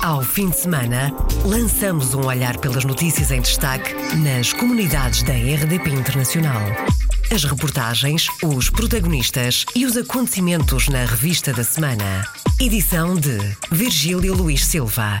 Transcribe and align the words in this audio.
Ao 0.00 0.22
fim 0.22 0.48
de 0.48 0.56
semana, 0.56 1.12
lançamos 1.44 2.14
um 2.14 2.24
olhar 2.24 2.56
pelas 2.58 2.84
notícias 2.84 3.32
em 3.32 3.40
destaque 3.40 3.94
nas 4.18 4.52
comunidades 4.52 5.24
da 5.24 5.32
RDP 5.32 5.90
Internacional. 5.90 6.62
As 7.32 7.42
reportagens, 7.42 8.28
os 8.44 8.70
protagonistas 8.70 9.66
e 9.74 9.84
os 9.84 9.96
acontecimentos 9.96 10.88
na 10.88 11.04
revista 11.04 11.52
da 11.52 11.64
semana. 11.64 12.24
Edição 12.60 13.16
de 13.16 13.38
Virgílio 13.72 14.34
Luís 14.34 14.64
Silva. 14.64 15.20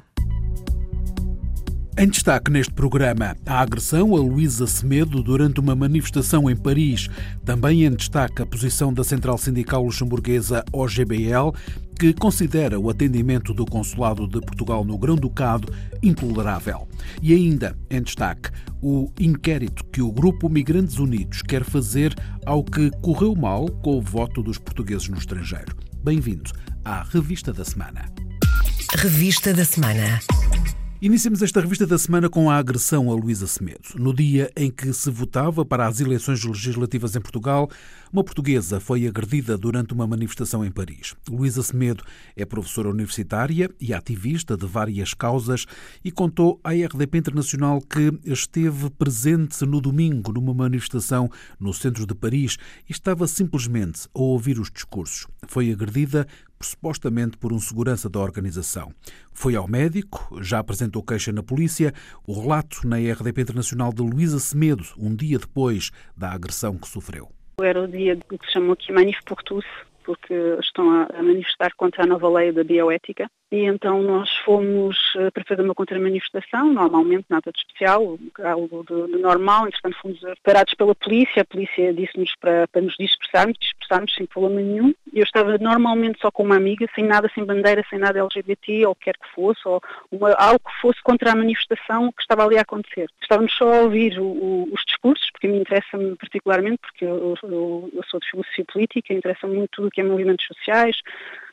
Em 2.00 2.06
destaque 2.06 2.48
neste 2.48 2.72
programa, 2.72 3.36
a 3.44 3.58
agressão 3.58 4.14
a 4.14 4.20
Luísa 4.20 4.68
Semedo 4.68 5.20
durante 5.20 5.58
uma 5.58 5.74
manifestação 5.74 6.48
em 6.48 6.54
Paris. 6.54 7.08
Também 7.44 7.82
em 7.82 7.90
destaque 7.90 8.40
a 8.40 8.46
posição 8.46 8.94
da 8.94 9.02
Central 9.02 9.36
Sindical 9.36 9.82
Luxemburguesa 9.82 10.64
OGBL, 10.72 11.52
que 11.98 12.14
considera 12.14 12.78
o 12.78 12.88
atendimento 12.88 13.52
do 13.52 13.66
Consulado 13.66 14.28
de 14.28 14.40
Portugal 14.40 14.84
no 14.84 14.96
Grão-Ducado 14.96 15.72
intolerável. 16.00 16.86
E 17.20 17.34
ainda 17.34 17.76
em 17.90 18.00
destaque 18.00 18.50
o 18.80 19.10
inquérito 19.18 19.84
que 19.86 20.00
o 20.00 20.12
Grupo 20.12 20.48
Migrantes 20.48 20.98
Unidos 20.98 21.42
quer 21.42 21.64
fazer 21.64 22.14
ao 22.46 22.62
que 22.62 22.90
correu 23.02 23.34
mal 23.34 23.68
com 23.82 23.98
o 23.98 24.02
voto 24.02 24.42
dos 24.42 24.58
portugueses 24.58 25.08
no 25.08 25.18
estrangeiro. 25.18 25.76
Bem-vindo 26.04 26.52
à 26.84 27.02
Revista 27.02 27.52
da 27.52 27.64
Semana. 27.64 28.04
Revista 28.94 29.52
da 29.52 29.64
Semana. 29.64 30.20
Iniciamos 31.00 31.42
esta 31.42 31.60
revista 31.60 31.86
da 31.86 31.96
semana 31.96 32.28
com 32.28 32.50
a 32.50 32.56
agressão 32.56 33.08
a 33.08 33.14
Luísa 33.14 33.46
Semedo. 33.46 33.90
No 33.94 34.12
dia 34.12 34.50
em 34.56 34.68
que 34.68 34.92
se 34.92 35.08
votava 35.12 35.64
para 35.64 35.86
as 35.86 36.00
eleições 36.00 36.42
legislativas 36.42 37.14
em 37.14 37.20
Portugal, 37.20 37.70
uma 38.12 38.24
portuguesa 38.24 38.80
foi 38.80 39.06
agredida 39.06 39.56
durante 39.56 39.94
uma 39.94 40.08
manifestação 40.08 40.64
em 40.64 40.72
Paris. 40.72 41.14
Luísa 41.30 41.62
Semedo 41.62 42.02
é 42.34 42.44
professora 42.44 42.88
universitária 42.88 43.70
e 43.80 43.94
ativista 43.94 44.56
de 44.56 44.66
várias 44.66 45.14
causas 45.14 45.66
e 46.04 46.10
contou 46.10 46.58
à 46.64 46.72
RDP 46.72 47.18
Internacional 47.18 47.80
que 47.80 48.12
esteve 48.24 48.90
presente 48.90 49.64
no 49.64 49.80
domingo 49.80 50.32
numa 50.32 50.52
manifestação 50.52 51.30
no 51.60 51.72
centro 51.72 52.04
de 52.08 52.14
Paris 52.14 52.56
e 52.88 52.92
estava 52.92 53.28
simplesmente 53.28 54.08
a 54.12 54.18
ouvir 54.18 54.58
os 54.58 54.68
discursos. 54.68 55.28
Foi 55.46 55.70
agredida 55.70 56.26
supostamente 56.60 57.36
por 57.36 57.52
um 57.52 57.58
segurança 57.58 58.08
da 58.08 58.18
organização. 58.20 58.92
Foi 59.32 59.54
ao 59.54 59.68
médico, 59.68 60.38
já 60.42 60.58
apresentou 60.58 61.02
queixa 61.02 61.32
na 61.32 61.42
polícia. 61.42 61.92
O 62.26 62.40
relato 62.40 62.86
na 62.86 62.96
RDP 62.96 63.42
Internacional 63.42 63.92
de 63.92 64.02
Luísa 64.02 64.38
Semedo, 64.38 64.84
um 64.98 65.14
dia 65.14 65.38
depois 65.38 65.90
da 66.16 66.32
agressão 66.32 66.76
que 66.76 66.88
sofreu. 66.88 67.28
Era 67.60 67.82
o 67.82 67.88
dia 67.88 68.16
que 68.16 68.46
se 68.46 68.52
chamou 68.52 68.72
aqui 68.72 68.92
Manif 68.92 69.18
por 69.24 69.42
porque 70.04 70.34
estão 70.60 70.90
a 70.90 71.22
manifestar 71.22 71.70
contra 71.76 72.04
a 72.04 72.06
nova 72.06 72.28
lei 72.30 72.50
da 72.50 72.64
bioética 72.64 73.28
e 73.50 73.64
então 73.64 74.02
nós 74.02 74.28
fomos 74.44 74.98
eh, 75.16 75.30
para 75.30 75.42
fazer 75.44 75.62
uma 75.62 75.74
contra-manifestação, 75.74 76.70
normalmente 76.70 77.24
nada 77.30 77.50
de 77.50 77.58
especial, 77.58 78.18
algo 78.44 78.84
de, 78.84 79.12
de, 79.12 79.18
normal, 79.22 79.66
entretanto 79.66 79.96
fomos 80.02 80.20
parados 80.42 80.74
pela 80.74 80.94
polícia, 80.94 81.40
a 81.40 81.46
polícia 81.46 81.94
disse-nos 81.94 82.34
para, 82.38 82.68
para 82.68 82.82
nos 82.82 82.94
dispersarmos, 82.98 83.56
dispersarmos 83.58 84.14
sem 84.14 84.26
problema 84.26 84.60
nenhum. 84.60 84.94
Eu 85.14 85.22
estava 85.22 85.56
normalmente 85.56 86.20
só 86.20 86.30
com 86.30 86.42
uma 86.42 86.56
amiga, 86.56 86.86
sem 86.94 87.04
nada, 87.04 87.30
sem 87.34 87.42
bandeira, 87.42 87.82
sem 87.88 87.98
nada 87.98 88.20
LGBT, 88.20 88.84
ou 88.84 88.94
quer 88.94 89.14
que 89.14 89.28
fosse, 89.34 89.60
ou 89.64 89.80
uma, 90.12 90.32
algo 90.32 90.60
que 90.60 90.80
fosse 90.82 91.02
contra 91.02 91.32
a 91.32 91.36
manifestação 91.36 92.12
que 92.12 92.20
estava 92.20 92.44
ali 92.44 92.58
a 92.58 92.62
acontecer. 92.62 93.08
Estávamos 93.22 93.54
só 93.54 93.72
a 93.72 93.80
ouvir 93.80 94.18
o, 94.20 94.26
o, 94.26 94.68
os 94.74 94.84
discursos, 94.86 95.30
porque 95.32 95.48
mim 95.48 95.60
interessa-me 95.60 96.16
particularmente, 96.16 96.80
porque 96.82 97.06
eu, 97.06 97.34
eu, 97.42 97.90
eu 97.94 98.02
sou 98.10 98.20
de 98.20 98.30
filosofia 98.30 98.64
política, 98.70 99.14
interessa-me 99.14 99.56
muito 99.56 99.70
tudo 99.70 99.88
o 99.88 99.90
que 99.90 100.02
é 100.02 100.04
movimentos 100.04 100.46
sociais, 100.46 100.98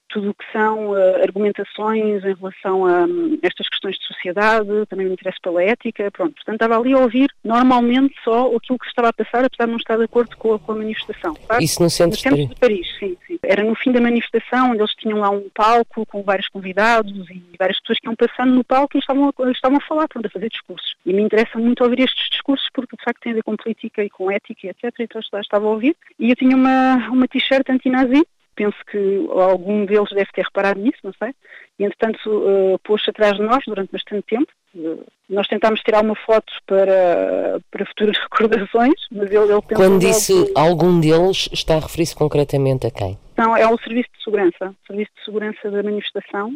tudo 0.10 0.30
o 0.30 0.34
que 0.34 0.46
são 0.52 0.92
uh, 0.92 1.24
argumentações 1.24 2.24
em 2.24 2.34
relação 2.34 2.86
a 2.86 3.06
um, 3.06 3.38
estas 3.42 3.68
questões 3.68 3.98
de 3.98 4.06
sociedade, 4.06 4.68
também 4.90 5.08
me 5.08 5.14
interessa 5.14 5.38
pela 5.42 5.64
ética, 5.64 6.10
pronto. 6.12 6.34
Portanto, 6.36 6.56
estava 6.56 6.80
ali 6.80 6.94
a 6.94 7.00
ouvir 7.00 7.30
normalmente 7.44 8.16
só 8.24 8.48
aquilo 8.56 8.80
que 8.80 8.86
se 8.86 8.92
estava 8.92 9.10
a 9.10 9.14
passar, 9.14 9.46
apesar 9.46 9.66
de 9.66 9.72
não 9.72 9.78
estar 9.78 9.98
de 9.98 10.04
acordo 10.04 10.36
com 10.38 10.54
a, 10.54 10.60
com 10.60 10.72
a 10.72 10.76
manifestação. 10.76 11.34
Tá? 11.34 11.58
Isso 11.60 11.82
no 11.82 11.90
centro, 11.90 12.18
no 12.18 12.22
centro 12.22 12.48
de 12.48 12.60
Paris. 12.60 12.88
sim, 13.00 13.18
sim. 13.28 13.40
Era 13.44 13.64
no 13.64 13.76
fim 13.76 13.92
da 13.92 14.02
manifestação, 14.02 14.72
onde 14.72 14.80
eles 14.80 14.96
tinham 14.96 15.20
lá 15.20 15.30
um 15.30 15.50
palco 15.54 16.06
com 16.06 16.24
vários 16.24 16.48
convidados 16.48 17.30
e 17.30 17.44
várias 17.58 17.80
pessoas 17.82 18.00
que 18.00 18.08
iam 18.08 18.16
passando 18.16 18.54
no 18.54 18.64
palco 18.64 18.98
e 18.98 19.00
estavam 19.00 19.28
a, 19.28 19.52
estavam 19.52 19.78
a 19.78 19.88
falar, 19.88 20.08
pronto, 20.08 20.26
a 20.26 20.30
fazer 20.30 20.50
discursos. 20.50 20.96
E 21.06 21.14
me 21.14 21.22
interessa 21.22 21.58
muito 21.58 21.84
ouvir 21.84 22.00
estes 22.02 22.30
discursos 22.30 22.68
porque, 22.74 22.96
de 22.96 23.04
facto, 23.04 23.22
tem 23.22 23.32
a 23.32 23.36
ver 23.36 23.44
com 23.44 23.56
política 23.56 24.04
e 24.04 24.10
com 24.10 24.32
ética, 24.32 24.68
etc. 24.68 24.94
Então, 25.00 25.22
estava 25.40 25.66
a 25.66 25.70
ouvir. 25.70 25.96
E 26.20 26.30
eu 26.30 26.36
tinha 26.36 26.56
uma, 26.56 27.10
uma 27.10 27.28
t-shirt 27.28 27.70
anti-nazi 27.70 28.26
penso 28.56 28.78
que 28.90 29.28
algum 29.32 29.86
deles 29.86 30.10
deve 30.10 30.32
ter 30.34 30.44
reparado 30.44 30.80
nisso, 30.80 31.00
não 31.04 31.14
sei. 31.14 31.34
E, 31.78 31.84
entretanto, 31.84 32.30
uh, 32.30 32.80
pôs-se 32.84 33.10
atrás 33.10 33.36
de 33.36 33.44
nós 33.44 33.64
durante 33.68 33.92
bastante 33.92 34.26
tempo. 34.28 34.52
Uh, 34.74 35.06
nós 35.30 35.48
tentámos 35.48 35.82
tirar 35.82 36.04
uma 36.04 36.16
foto 36.16 36.52
para, 36.66 37.60
para 37.72 37.86
futuras 37.86 38.18
recordações, 38.32 38.96
mas 39.12 39.30
ele, 39.32 39.52
ele 39.52 39.62
Quando 39.76 40.00
disse 40.00 40.46
que... 40.46 40.60
algum 40.60 41.00
deles, 41.00 41.50
está 41.52 41.76
a 41.76 41.80
referir-se 41.80 42.16
concretamente 42.16 42.88
a 42.88 42.92
quem? 42.92 43.18
Não, 43.38 43.56
é 43.56 43.68
o 43.68 43.78
Serviço 43.80 44.10
de 44.18 44.24
Segurança. 44.24 44.76
O 44.84 44.88
Serviço 44.88 45.12
de 45.18 45.26
Segurança 45.26 45.72
da 45.72 45.84
manifestação 45.84 46.56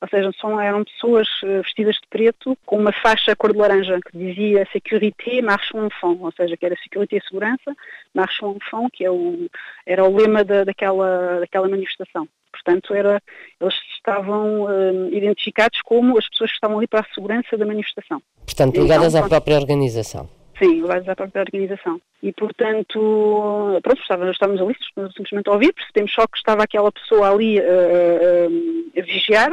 ou 0.00 0.08
seja, 0.08 0.30
são, 0.40 0.60
eram 0.60 0.84
pessoas 0.84 1.26
eh, 1.42 1.60
vestidas 1.60 1.96
de 1.96 2.06
preto 2.08 2.56
com 2.64 2.78
uma 2.78 2.92
faixa 2.92 3.34
cor 3.34 3.52
de 3.52 3.58
laranja 3.58 3.98
que 4.00 4.16
dizia 4.16 4.68
Sécurité 4.72 5.42
marche 5.42 5.76
enfant, 5.76 6.18
ou 6.20 6.32
seja, 6.32 6.56
que 6.56 6.64
era 6.64 6.76
Security 6.76 7.16
e 7.16 7.22
Segurança, 7.22 7.74
marche 8.14 8.44
enfant, 8.44 8.88
que 8.92 9.04
é 9.04 9.10
o, 9.10 9.48
era 9.84 10.04
o 10.04 10.16
lema 10.16 10.44
da, 10.44 10.62
daquela, 10.62 11.40
daquela 11.40 11.68
manifestação. 11.68 12.28
Portanto, 12.52 12.94
era, 12.94 13.20
eles 13.60 13.74
estavam 13.96 14.64
uh, 14.64 15.08
identificados 15.12 15.80
como 15.82 16.16
as 16.16 16.28
pessoas 16.28 16.50
que 16.50 16.56
estavam 16.56 16.78
ali 16.78 16.86
para 16.86 17.00
a 17.00 17.14
segurança 17.14 17.56
da 17.56 17.66
manifestação. 17.66 18.22
Portanto, 18.44 18.80
ligadas 18.80 19.14
então, 19.14 19.26
à 19.26 19.28
própria 19.28 19.56
organização. 19.56 20.28
Sim, 20.58 20.80
ligadas 20.80 21.08
à 21.08 21.14
própria 21.14 21.42
organização. 21.42 22.00
E, 22.22 22.32
portanto, 22.32 23.78
pronto, 23.82 24.00
estávamos, 24.00 24.32
estávamos 24.32 24.60
ali 24.60 24.76
simplesmente 25.16 25.48
a 25.48 25.52
ouvir, 25.52 25.72
percebemos 25.72 26.12
só 26.12 26.26
que 26.26 26.36
estava 26.36 26.64
aquela 26.64 26.90
pessoa 26.90 27.30
ali 27.30 27.60
uh, 27.60 27.62
uh, 27.62 28.98
a 28.98 29.02
vigiar, 29.02 29.52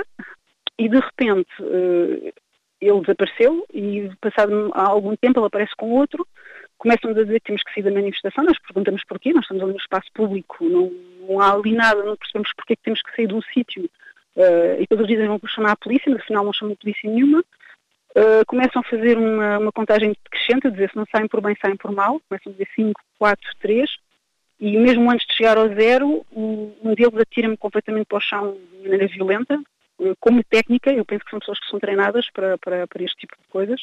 e 0.77 0.89
de 0.89 0.99
repente 0.99 1.49
uh, 1.61 2.33
ele 2.81 3.01
desapareceu 3.01 3.65
e 3.73 4.09
passado 4.21 4.71
algum 4.73 5.15
tempo 5.15 5.39
ele 5.39 5.47
aparece 5.47 5.73
com 5.77 5.91
outro, 5.91 6.27
começam-nos 6.77 7.17
a 7.17 7.23
dizer 7.23 7.39
que 7.39 7.47
temos 7.47 7.63
que 7.63 7.73
sair 7.73 7.83
da 7.83 7.91
manifestação, 7.91 8.43
nós 8.43 8.59
perguntamos 8.59 9.03
porquê, 9.05 9.33
nós 9.33 9.43
estamos 9.43 9.63
ali 9.63 9.71
no 9.71 9.79
espaço 9.79 10.07
público, 10.13 10.63
não, 10.63 10.91
não 11.27 11.39
há 11.39 11.53
ali 11.53 11.71
nada, 11.71 12.03
não 12.03 12.17
percebemos 12.17 12.51
porquê 12.55 12.75
que 12.75 12.83
temos 12.83 13.01
que 13.01 13.15
sair 13.15 13.27
de 13.27 13.33
um 13.33 13.41
sítio. 13.41 13.89
Uh, 14.35 14.81
e 14.81 14.87
todos 14.87 15.07
dizem 15.07 15.27
vão 15.27 15.39
chamar 15.47 15.71
a 15.71 15.77
polícia, 15.77 16.11
mas 16.11 16.21
afinal 16.21 16.43
não 16.43 16.51
chamam 16.51 16.73
a 16.73 16.81
polícia 16.81 17.09
nenhuma. 17.09 17.43
Uh, 18.11 18.45
começam 18.47 18.81
a 18.81 18.89
fazer 18.89 19.17
uma, 19.17 19.59
uma 19.59 19.71
contagem 19.71 20.15
crescente, 20.29 20.67
a 20.67 20.69
dizer 20.69 20.89
se 20.89 20.95
não 20.97 21.05
saem 21.09 21.27
por 21.27 21.41
bem, 21.41 21.55
saem 21.61 21.77
por 21.77 21.91
mal, 21.91 22.21
começam 22.27 22.51
a 22.51 22.53
dizer 22.53 22.67
5, 22.75 23.01
4, 23.17 23.51
3, 23.59 23.89
e 24.59 24.77
mesmo 24.77 25.09
antes 25.09 25.25
de 25.27 25.33
chegar 25.33 25.57
ao 25.57 25.67
zero, 25.69 26.25
um 26.33 26.93
deles 26.95 27.17
atira-me 27.17 27.57
completamente 27.57 28.05
para 28.05 28.17
o 28.17 28.21
chão 28.21 28.57
de 28.71 28.83
maneira 28.83 29.07
violenta, 29.07 29.61
como 30.19 30.43
técnica, 30.43 30.91
eu 30.91 31.05
penso 31.05 31.23
que 31.23 31.31
são 31.31 31.39
pessoas 31.39 31.59
que 31.59 31.69
são 31.69 31.79
treinadas 31.79 32.29
para, 32.31 32.57
para, 32.57 32.87
para 32.87 33.03
este 33.03 33.17
tipo 33.17 33.35
de 33.41 33.47
coisas, 33.47 33.81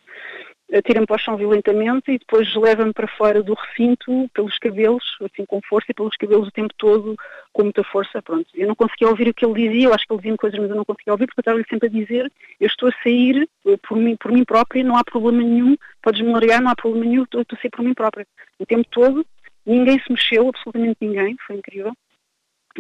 tiram-me 0.85 1.07
para 1.07 1.17
o 1.17 1.19
chão 1.19 1.37
violentamente 1.37 2.11
e 2.11 2.19
depois 2.19 2.55
levam-me 2.55 2.93
para 2.93 3.07
fora 3.07 3.43
do 3.43 3.55
recinto 3.55 4.29
pelos 4.33 4.59
cabelos, 4.59 5.05
assim 5.23 5.45
com 5.45 5.61
força 5.69 5.91
e 5.91 5.95
pelos 5.95 6.17
cabelos 6.17 6.49
o 6.49 6.53
tempo 6.53 6.73
todo 6.79 7.17
com 7.53 7.63
muita 7.65 7.85
força, 7.85 8.23
pronto. 8.23 8.47
Eu 8.55 8.69
não 8.69 8.75
conseguia 8.75 9.09
ouvir 9.09 9.29
o 9.29 9.35
que 9.35 9.45
ele 9.45 9.69
dizia, 9.69 9.89
eu 9.89 9.95
acho 9.95 10.07
que 10.07 10.13
ele 10.13 10.23
dizia 10.23 10.37
coisas 10.37 10.59
mas 10.59 10.71
eu 10.71 10.77
não 10.77 10.85
conseguia 10.85 11.13
ouvir 11.13 11.27
porque 11.27 11.41
eu 11.41 11.43
estava-lhe 11.43 11.67
sempre 11.69 11.89
a 11.89 11.91
dizer 11.91 12.33
eu 12.61 12.67
estou 12.67 12.89
a 12.89 13.03
sair 13.03 13.49
eh, 13.67 13.77
por 13.87 13.97
mim, 13.97 14.17
por 14.17 14.33
mim 14.33 14.45
própria, 14.45 14.85
não 14.85 14.97
há 14.97 15.05
problema 15.05 15.43
nenhum, 15.43 15.77
podes-me 16.03 16.33
largar, 16.33 16.61
não 16.61 16.71
há 16.71 16.75
problema 16.75 17.07
nenhum, 17.07 17.25
estou 17.25 17.41
a 17.41 17.57
sair 17.57 17.71
por 17.71 17.83
mim 17.83 17.95
própria. 17.95 18.27
O 18.59 18.67
tempo 18.67 18.89
todo, 18.91 19.27
ninguém 19.67 19.99
se 20.01 20.11
mexeu, 20.11 20.49
absolutamente 20.49 20.99
ninguém, 21.01 21.37
foi 21.47 21.57
incrível. 21.57 21.93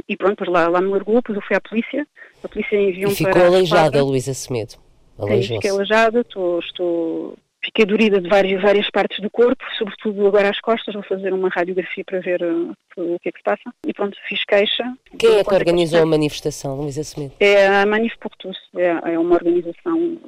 E 0.08 0.16
pronto, 0.16 0.48
lá, 0.50 0.68
lá 0.68 0.80
me 0.80 0.88
largou, 0.88 1.16
depois 1.16 1.36
eu 1.36 1.42
fui 1.42 1.56
à 1.56 1.60
polícia, 1.60 2.06
a 2.42 2.48
polícia 2.48 2.76
enviou-me 2.76 3.16
para... 3.16 3.32
ficou 3.32 3.46
aleijada, 3.46 4.02
Luísa 4.02 4.34
Semedo? 4.34 4.72
Sim, 5.18 5.42
fiquei 5.42 5.70
aleijada, 5.70 6.20
estou, 6.20 6.58
estou... 6.58 7.36
Fiquei 7.64 7.86
dorida 7.86 8.20
de 8.20 8.28
várias, 8.28 8.60
várias 8.60 8.90
partes 8.90 9.20
do 9.20 9.30
corpo, 9.30 9.64
sobretudo 9.78 10.26
agora 10.26 10.50
às 10.50 10.60
costas, 10.60 10.94
vou 10.94 11.02
fazer 11.04 11.32
uma 11.32 11.48
radiografia 11.48 12.02
para 12.04 12.18
ver 12.18 12.42
uh, 12.42 12.74
o 12.96 13.20
que 13.20 13.28
é 13.28 13.32
que 13.32 13.38
se 13.38 13.44
passa. 13.44 13.72
E 13.86 13.94
pronto, 13.94 14.16
fiz 14.28 14.44
queixa. 14.44 14.82
Quem 15.16 15.38
é 15.38 15.44
que 15.44 15.54
organizou 15.54 16.02
a 16.02 16.06
manifestação, 16.06 16.74
Luísa 16.80 17.04
Semedo? 17.04 17.34
É 17.38 17.68
a 17.68 17.86
Manif 17.86 18.18
por 18.18 18.32
é, 18.76 19.12
é 19.12 19.18
uma 19.18 19.34
organização 19.34 20.18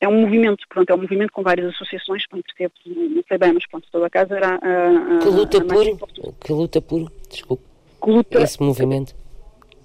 é 0.00 0.08
um 0.08 0.20
movimento, 0.20 0.64
pronto, 0.68 0.90
é 0.90 0.94
um 0.94 1.00
movimento 1.00 1.32
com 1.32 1.42
várias 1.42 1.74
associações, 1.74 2.26
pronto, 2.28 2.44
percebo, 2.44 2.72
não 2.86 3.22
sei 3.26 3.38
bem, 3.38 3.52
mas 3.52 3.66
pronto, 3.66 3.88
toda 3.90 4.06
a 4.06 4.10
casa 4.10 4.36
era 4.36 4.54
a, 4.54 5.16
a, 5.16 5.18
que 5.18 5.28
luta 5.28 5.58
a 5.58 5.64
por, 5.64 6.34
que 6.40 6.52
luta 6.52 6.80
por, 6.80 7.12
desculpe, 7.28 7.64
luta, 8.06 8.40
esse 8.40 8.62
movimento? 8.62 9.14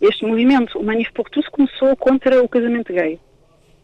Este 0.01 0.25
movimento, 0.25 0.77
o 0.77 0.83
Manif 0.83 1.11
por 1.13 1.29
Tous, 1.29 1.47
começou 1.49 1.95
contra 1.95 2.43
o 2.43 2.49
casamento 2.49 2.91
gay. 2.91 3.19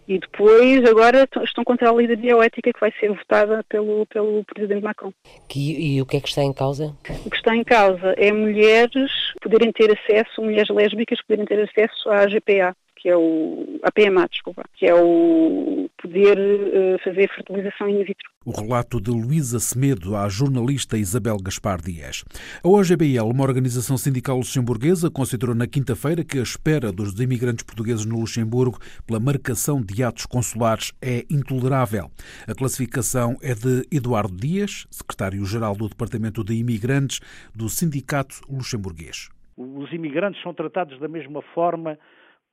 E 0.09 0.17
depois, 0.17 0.83
agora, 0.89 1.29
estão 1.43 1.63
contra 1.63 1.87
a 1.87 1.93
lei 1.93 2.07
da 2.07 2.15
bioética 2.15 2.73
que 2.73 2.79
vai 2.79 2.91
ser 2.99 3.09
votada 3.09 3.63
pelo, 3.69 4.07
pelo 4.07 4.43
Presidente 4.43 4.83
Macron. 4.83 5.13
Que, 5.47 5.95
e 5.95 6.01
o 6.01 6.05
que 6.05 6.17
é 6.17 6.19
que 6.19 6.27
está 6.27 6.41
em 6.41 6.51
causa? 6.51 6.95
O 7.25 7.29
que 7.29 7.37
está 7.37 7.55
em 7.55 7.63
causa 7.63 8.15
é 8.17 8.31
mulheres 8.31 9.11
poderem 9.39 9.71
ter 9.71 9.91
acesso, 9.91 10.41
mulheres 10.41 10.69
lésbicas 10.69 11.21
poderem 11.21 11.45
ter 11.45 11.61
acesso 11.61 12.09
à 12.09 12.25
GPA, 12.25 12.75
que 13.01 13.09
é 13.09 13.15
o 13.15 13.79
a 13.83 13.91
PMA, 13.91 14.27
desculpa, 14.29 14.63
que 14.73 14.85
é 14.85 14.93
o 14.93 15.89
poder 16.01 16.37
uh, 16.37 16.99
fazer 17.03 17.29
fertilização 17.33 17.89
in 17.89 18.03
vitro. 18.03 18.29
O 18.45 18.51
relato 18.51 18.99
de 18.99 19.09
Luísa 19.09 19.59
Semedo 19.59 20.15
à 20.15 20.27
jornalista 20.27 20.97
Isabel 20.97 21.37
Gaspar 21.37 21.81
Dias. 21.81 22.23
A 22.63 22.67
OGBL, 22.67 23.29
uma 23.31 23.43
organização 23.43 23.97
sindical 23.97 24.37
luxemburguesa, 24.37 25.09
considerou 25.09 25.55
na 25.55 25.67
quinta-feira 25.67 26.23
que 26.23 26.39
a 26.39 26.43
espera 26.43 26.91
dos 26.91 27.17
imigrantes 27.19 27.63
portugueses 27.63 28.05
no 28.05 28.19
Luxemburgo 28.19 28.79
pela 29.05 29.19
marcação 29.19 29.81
de 29.81 30.03
atos 30.03 30.25
consulares 30.25 30.91
é 31.01 31.25
intolerável. 31.29 32.11
A 32.47 32.53
classificação 32.53 33.37
é 33.41 33.53
de 33.53 33.85
Eduardo 33.91 34.35
Dias, 34.35 34.87
secretário-geral 34.89 35.75
do 35.75 35.87
Departamento 35.87 36.43
de 36.43 36.53
Imigrantes 36.53 37.19
do 37.55 37.69
Sindicato 37.69 38.41
Luxemburguês. 38.49 39.29
Os 39.57 39.91
imigrantes 39.91 40.41
são 40.41 40.53
tratados 40.53 40.97
da 40.99 41.07
mesma 41.07 41.41
forma 41.53 41.97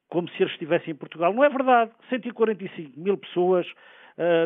como 0.09 0.29
se 0.31 0.43
eles 0.43 0.53
estivessem 0.53 0.93
em 0.93 0.97
Portugal. 0.97 1.33
Não 1.33 1.45
é 1.45 1.49
verdade. 1.49 1.91
145 2.09 2.99
mil 2.99 3.19
pessoas. 3.19 3.67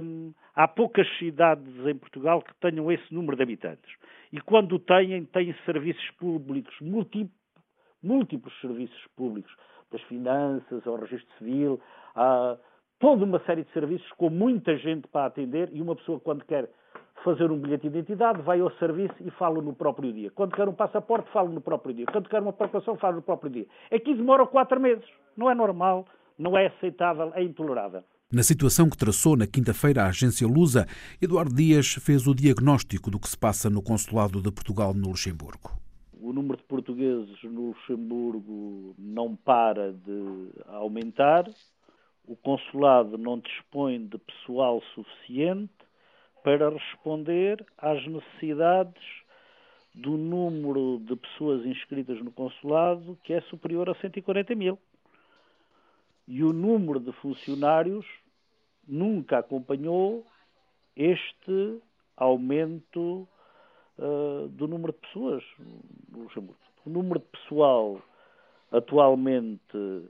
Hum, 0.02 0.32
há 0.54 0.66
poucas 0.66 1.06
cidades 1.18 1.86
em 1.86 1.96
Portugal 1.96 2.42
que 2.42 2.54
tenham 2.60 2.90
esse 2.90 3.14
número 3.14 3.36
de 3.36 3.42
habitantes. 3.42 3.90
E 4.32 4.40
quando 4.40 4.78
têm, 4.78 5.24
têm 5.26 5.54
serviços 5.64 6.10
públicos, 6.12 6.74
múltiplos 6.80 8.60
serviços 8.60 9.06
públicos, 9.16 9.52
das 9.90 10.02
finanças, 10.02 10.86
ao 10.86 10.96
registro 10.96 11.32
civil, 11.38 11.80
há 12.14 12.56
toda 12.98 13.24
uma 13.24 13.40
série 13.40 13.64
de 13.64 13.72
serviços 13.72 14.10
com 14.12 14.30
muita 14.30 14.76
gente 14.76 15.08
para 15.08 15.26
atender 15.26 15.68
e 15.72 15.82
uma 15.82 15.96
pessoa 15.96 16.20
quando 16.20 16.44
quer 16.44 16.68
fazer 17.24 17.50
um 17.50 17.58
bilhete 17.58 17.88
de 17.88 17.98
identidade, 17.98 18.42
vai 18.42 18.60
ao 18.60 18.70
serviço 18.72 19.14
e 19.20 19.30
fala 19.32 19.60
no 19.62 19.74
próprio 19.74 20.12
dia. 20.12 20.30
Quando 20.30 20.54
quer 20.54 20.68
um 20.68 20.74
passaporte, 20.74 21.30
fala 21.32 21.48
no 21.48 21.60
próprio 21.60 21.94
dia. 21.94 22.06
Quando 22.06 22.28
quer 22.28 22.40
uma 22.40 22.52
procuração, 22.52 22.96
fala 22.96 23.16
no 23.16 23.22
próprio 23.22 23.50
dia. 23.50 23.66
Aqui 23.90 24.14
demora 24.14 24.46
quatro 24.46 24.80
meses. 24.80 25.04
Não 25.36 25.50
é 25.50 25.54
normal, 25.54 26.06
não 26.38 26.56
é 26.56 26.66
aceitável, 26.66 27.32
é 27.34 27.42
intolerável. 27.42 28.02
Na 28.32 28.42
situação 28.42 28.88
que 28.88 28.96
traçou 28.96 29.36
na 29.36 29.46
quinta-feira 29.46 30.04
a 30.04 30.08
agência 30.08 30.46
Lusa, 30.46 30.86
Eduardo 31.20 31.52
Dias 31.52 31.94
fez 31.94 32.26
o 32.26 32.34
diagnóstico 32.34 33.10
do 33.10 33.18
que 33.18 33.28
se 33.28 33.36
passa 33.36 33.68
no 33.68 33.82
consulado 33.82 34.40
de 34.40 34.52
Portugal 34.52 34.94
no 34.94 35.08
Luxemburgo. 35.08 35.72
O 36.22 36.32
número 36.32 36.58
de 36.58 36.62
portugueses 36.64 37.42
no 37.42 37.68
Luxemburgo 37.68 38.94
não 38.96 39.34
para 39.34 39.92
de 39.92 40.50
aumentar. 40.68 41.50
O 42.24 42.36
consulado 42.36 43.18
não 43.18 43.40
dispõe 43.40 44.06
de 44.06 44.16
pessoal 44.18 44.80
suficiente 44.94 45.72
para 46.42 46.70
responder 46.70 47.64
às 47.78 48.04
necessidades 48.06 49.02
do 49.94 50.16
número 50.16 51.00
de 51.00 51.16
pessoas 51.16 51.64
inscritas 51.66 52.20
no 52.22 52.30
consulado, 52.30 53.18
que 53.24 53.32
é 53.32 53.40
superior 53.42 53.88
a 53.90 53.94
140 53.94 54.54
mil. 54.54 54.78
E 56.26 56.44
o 56.44 56.52
número 56.52 57.00
de 57.00 57.12
funcionários 57.12 58.06
nunca 58.86 59.38
acompanhou 59.38 60.24
este 60.96 61.80
aumento 62.16 63.28
uh, 63.98 64.48
do 64.48 64.68
número 64.68 64.92
de 64.92 64.98
pessoas 64.98 65.44
no 66.08 66.22
Luxemburgo. 66.22 66.60
O 66.86 66.90
número 66.90 67.20
de 67.20 67.26
pessoal 67.26 68.00
atualmente 68.70 70.08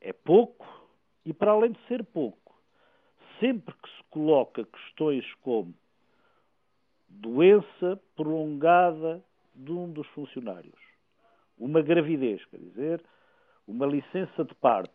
é 0.00 0.12
pouco 0.12 0.66
e, 1.24 1.32
para 1.32 1.52
além 1.52 1.72
de 1.72 1.80
ser 1.86 2.04
pouco, 2.04 2.45
sempre 3.40 3.74
que 3.74 3.88
se 3.88 4.04
coloca 4.10 4.64
questões 4.64 5.24
como 5.42 5.74
doença 7.08 8.00
prolongada 8.14 9.22
de 9.54 9.72
um 9.72 9.90
dos 9.90 10.06
funcionários, 10.08 10.78
uma 11.58 11.80
gravidez, 11.80 12.44
quer 12.46 12.58
dizer, 12.58 13.02
uma 13.66 13.86
licença 13.86 14.44
de 14.44 14.54
parto, 14.54 14.92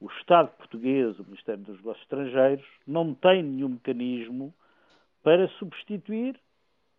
o 0.00 0.06
Estado 0.20 0.48
português, 0.56 1.18
o 1.18 1.24
Ministério 1.24 1.62
dos 1.64 1.76
Negócios 1.76 2.02
Estrangeiros, 2.02 2.66
não 2.86 3.14
tem 3.14 3.42
nenhum 3.42 3.70
mecanismo 3.70 4.54
para 5.22 5.48
substituir 5.58 6.38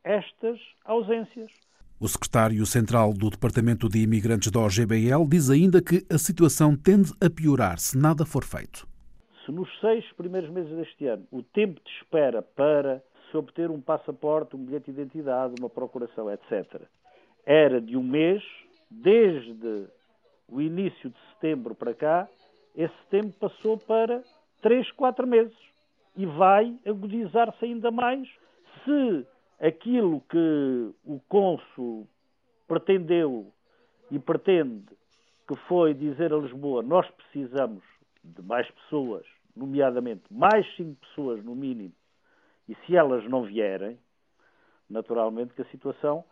estas 0.04 0.60
ausências. 0.84 1.52
O 2.00 2.08
secretário 2.08 2.66
central 2.66 3.14
do 3.14 3.30
Departamento 3.30 3.90
de 3.90 4.00
Imigrantes 4.00 4.52
da 4.52 4.60
OGBL 4.60 5.28
diz 5.30 5.50
ainda 5.50 5.82
que 5.82 6.06
a 6.10 6.18
situação 6.18 6.76
tende 6.76 7.12
a 7.22 7.30
piorar 7.30 7.78
se 7.78 7.98
nada 7.98 8.26
for 8.26 8.44
feito 8.44 8.89
se 9.50 9.52
nos 9.52 9.68
seis 9.80 10.06
primeiros 10.12 10.48
meses 10.52 10.72
deste 10.78 11.08
ano 11.08 11.26
o 11.32 11.42
tempo 11.42 11.82
de 11.84 11.90
espera 11.98 12.40
para 12.40 13.02
se 13.32 13.36
obter 13.36 13.72
um 13.72 13.82
passaporte, 13.82 14.56
um 14.56 14.64
bilhete 14.64 14.92
de 14.92 15.02
identidade, 15.02 15.56
uma 15.60 15.70
procuração, 15.70 16.32
etc., 16.32 16.84
era 17.48 17.82
de 17.82 17.98
um 17.98 18.04
mês, 18.04 18.44
desde 18.92 19.88
o 20.48 20.62
início 20.62 21.10
de 21.10 21.18
setembro 21.34 21.74
para 21.74 21.96
cá, 21.96 22.30
esse 22.76 22.96
tempo 23.10 23.32
passou 23.40 23.78
para 23.80 24.24
três, 24.62 24.92
quatro 24.92 25.26
meses. 25.26 25.58
E 26.16 26.28
vai 26.28 26.76
agudizar-se 26.86 27.66
ainda 27.66 27.90
mais 27.90 28.28
se 28.84 29.26
aquilo 29.60 30.22
que 30.30 30.92
o 31.06 31.20
cônsul 31.28 32.08
pretendeu 32.68 33.52
e 34.12 34.20
pretende, 34.20 34.86
que 35.48 35.56
foi 35.68 35.96
dizer 35.96 36.32
a 36.34 36.38
Lisboa, 36.38 36.84
nós 36.84 37.10
precisamos 37.12 37.84
de 38.24 38.42
mais 38.44 38.70
pessoas 38.72 39.26
nomeadamente 39.56 40.24
mais 40.32 40.66
cinco 40.76 41.00
pessoas 41.02 41.44
no 41.44 41.56
mínimo, 41.56 41.94
e 42.68 42.76
se 42.86 42.96
elas 42.96 43.24
não 43.26 43.44
vierem, 43.44 44.00
naturalmente 44.90 45.54
que 45.54 45.62
a 45.62 45.70
situação 45.72 46.24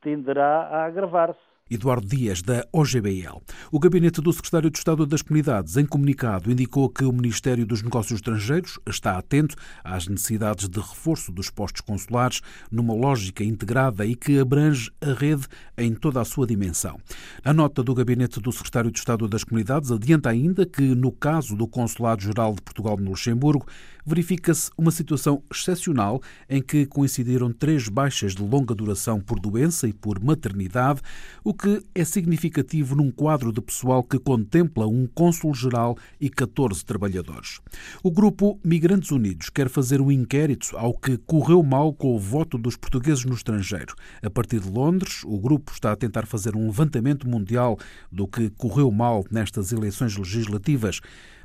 tenderá 0.00 0.68
a 0.68 0.84
agravar-se. 0.84 1.51
Eduardo 1.74 2.06
Dias, 2.06 2.42
da 2.42 2.66
OGBL. 2.72 3.40
O 3.70 3.78
gabinete 3.78 4.20
do 4.20 4.32
secretário 4.32 4.70
de 4.70 4.78
Estado 4.78 5.06
das 5.06 5.22
Comunidades, 5.22 5.76
em 5.76 5.86
comunicado, 5.86 6.50
indicou 6.50 6.88
que 6.88 7.04
o 7.04 7.12
Ministério 7.12 7.64
dos 7.64 7.82
Negócios 7.82 8.18
Estrangeiros 8.18 8.78
está 8.86 9.16
atento 9.16 9.56
às 9.82 10.06
necessidades 10.06 10.68
de 10.68 10.78
reforço 10.78 11.32
dos 11.32 11.48
postos 11.50 11.80
consulares 11.80 12.40
numa 12.70 12.94
lógica 12.94 13.42
integrada 13.42 14.04
e 14.04 14.14
que 14.14 14.38
abrange 14.38 14.90
a 15.00 15.12
rede 15.12 15.46
em 15.78 15.94
toda 15.94 16.20
a 16.20 16.24
sua 16.24 16.46
dimensão. 16.46 16.98
A 17.44 17.52
nota 17.52 17.82
do 17.82 17.94
gabinete 17.94 18.40
do 18.40 18.52
secretário 18.52 18.90
de 18.90 18.98
Estado 18.98 19.26
das 19.26 19.44
Comunidades 19.44 19.90
adianta 19.90 20.28
ainda 20.28 20.66
que, 20.66 20.94
no 20.94 21.10
caso 21.10 21.56
do 21.56 21.66
Consulado-Geral 21.66 22.54
de 22.54 22.62
Portugal 22.62 22.96
no 22.98 23.10
Luxemburgo, 23.10 23.66
verifica-se 24.04 24.70
uma 24.76 24.90
situação 24.90 25.42
excepcional 25.52 26.20
em 26.48 26.60
que 26.60 26.86
coincidiram 26.86 27.52
três 27.52 27.88
baixas 27.88 28.34
de 28.34 28.42
longa 28.42 28.74
duração 28.74 29.20
por 29.20 29.38
doença 29.38 29.88
e 29.88 29.92
por 29.92 30.22
maternidade, 30.22 31.00
o 31.44 31.54
que 31.54 31.82
é 31.94 32.04
significativo 32.04 32.94
num 32.94 33.10
quadro 33.10 33.52
de 33.52 33.60
pessoal 33.60 34.02
que 34.02 34.18
contempla 34.18 34.86
um 34.86 35.06
cônsul-geral 35.06 35.96
e 36.20 36.28
14 36.28 36.84
trabalhadores. 36.84 37.60
O 38.02 38.10
grupo 38.10 38.58
Migrantes 38.64 39.10
Unidos 39.10 39.48
quer 39.50 39.68
fazer 39.68 40.00
um 40.00 40.10
inquérito 40.10 40.76
ao 40.76 40.94
que 40.94 41.16
correu 41.18 41.62
mal 41.62 41.92
com 41.92 42.14
o 42.14 42.18
voto 42.18 42.58
dos 42.58 42.76
portugueses 42.76 43.24
no 43.24 43.34
estrangeiro. 43.34 43.94
A 44.22 44.30
partir 44.30 44.60
de 44.60 44.70
Londres, 44.70 45.22
o 45.24 45.38
grupo 45.38 45.72
está 45.72 45.92
a 45.92 45.96
tentar 45.96 46.26
fazer 46.26 46.56
um 46.56 46.66
levantamento 46.66 47.28
mundial 47.28 47.78
do 48.10 48.26
que 48.26 48.50
correu 48.50 48.90
mal 48.90 49.24
nestas 49.30 49.72
eleições 49.72 50.16
legislativas. 50.16 51.00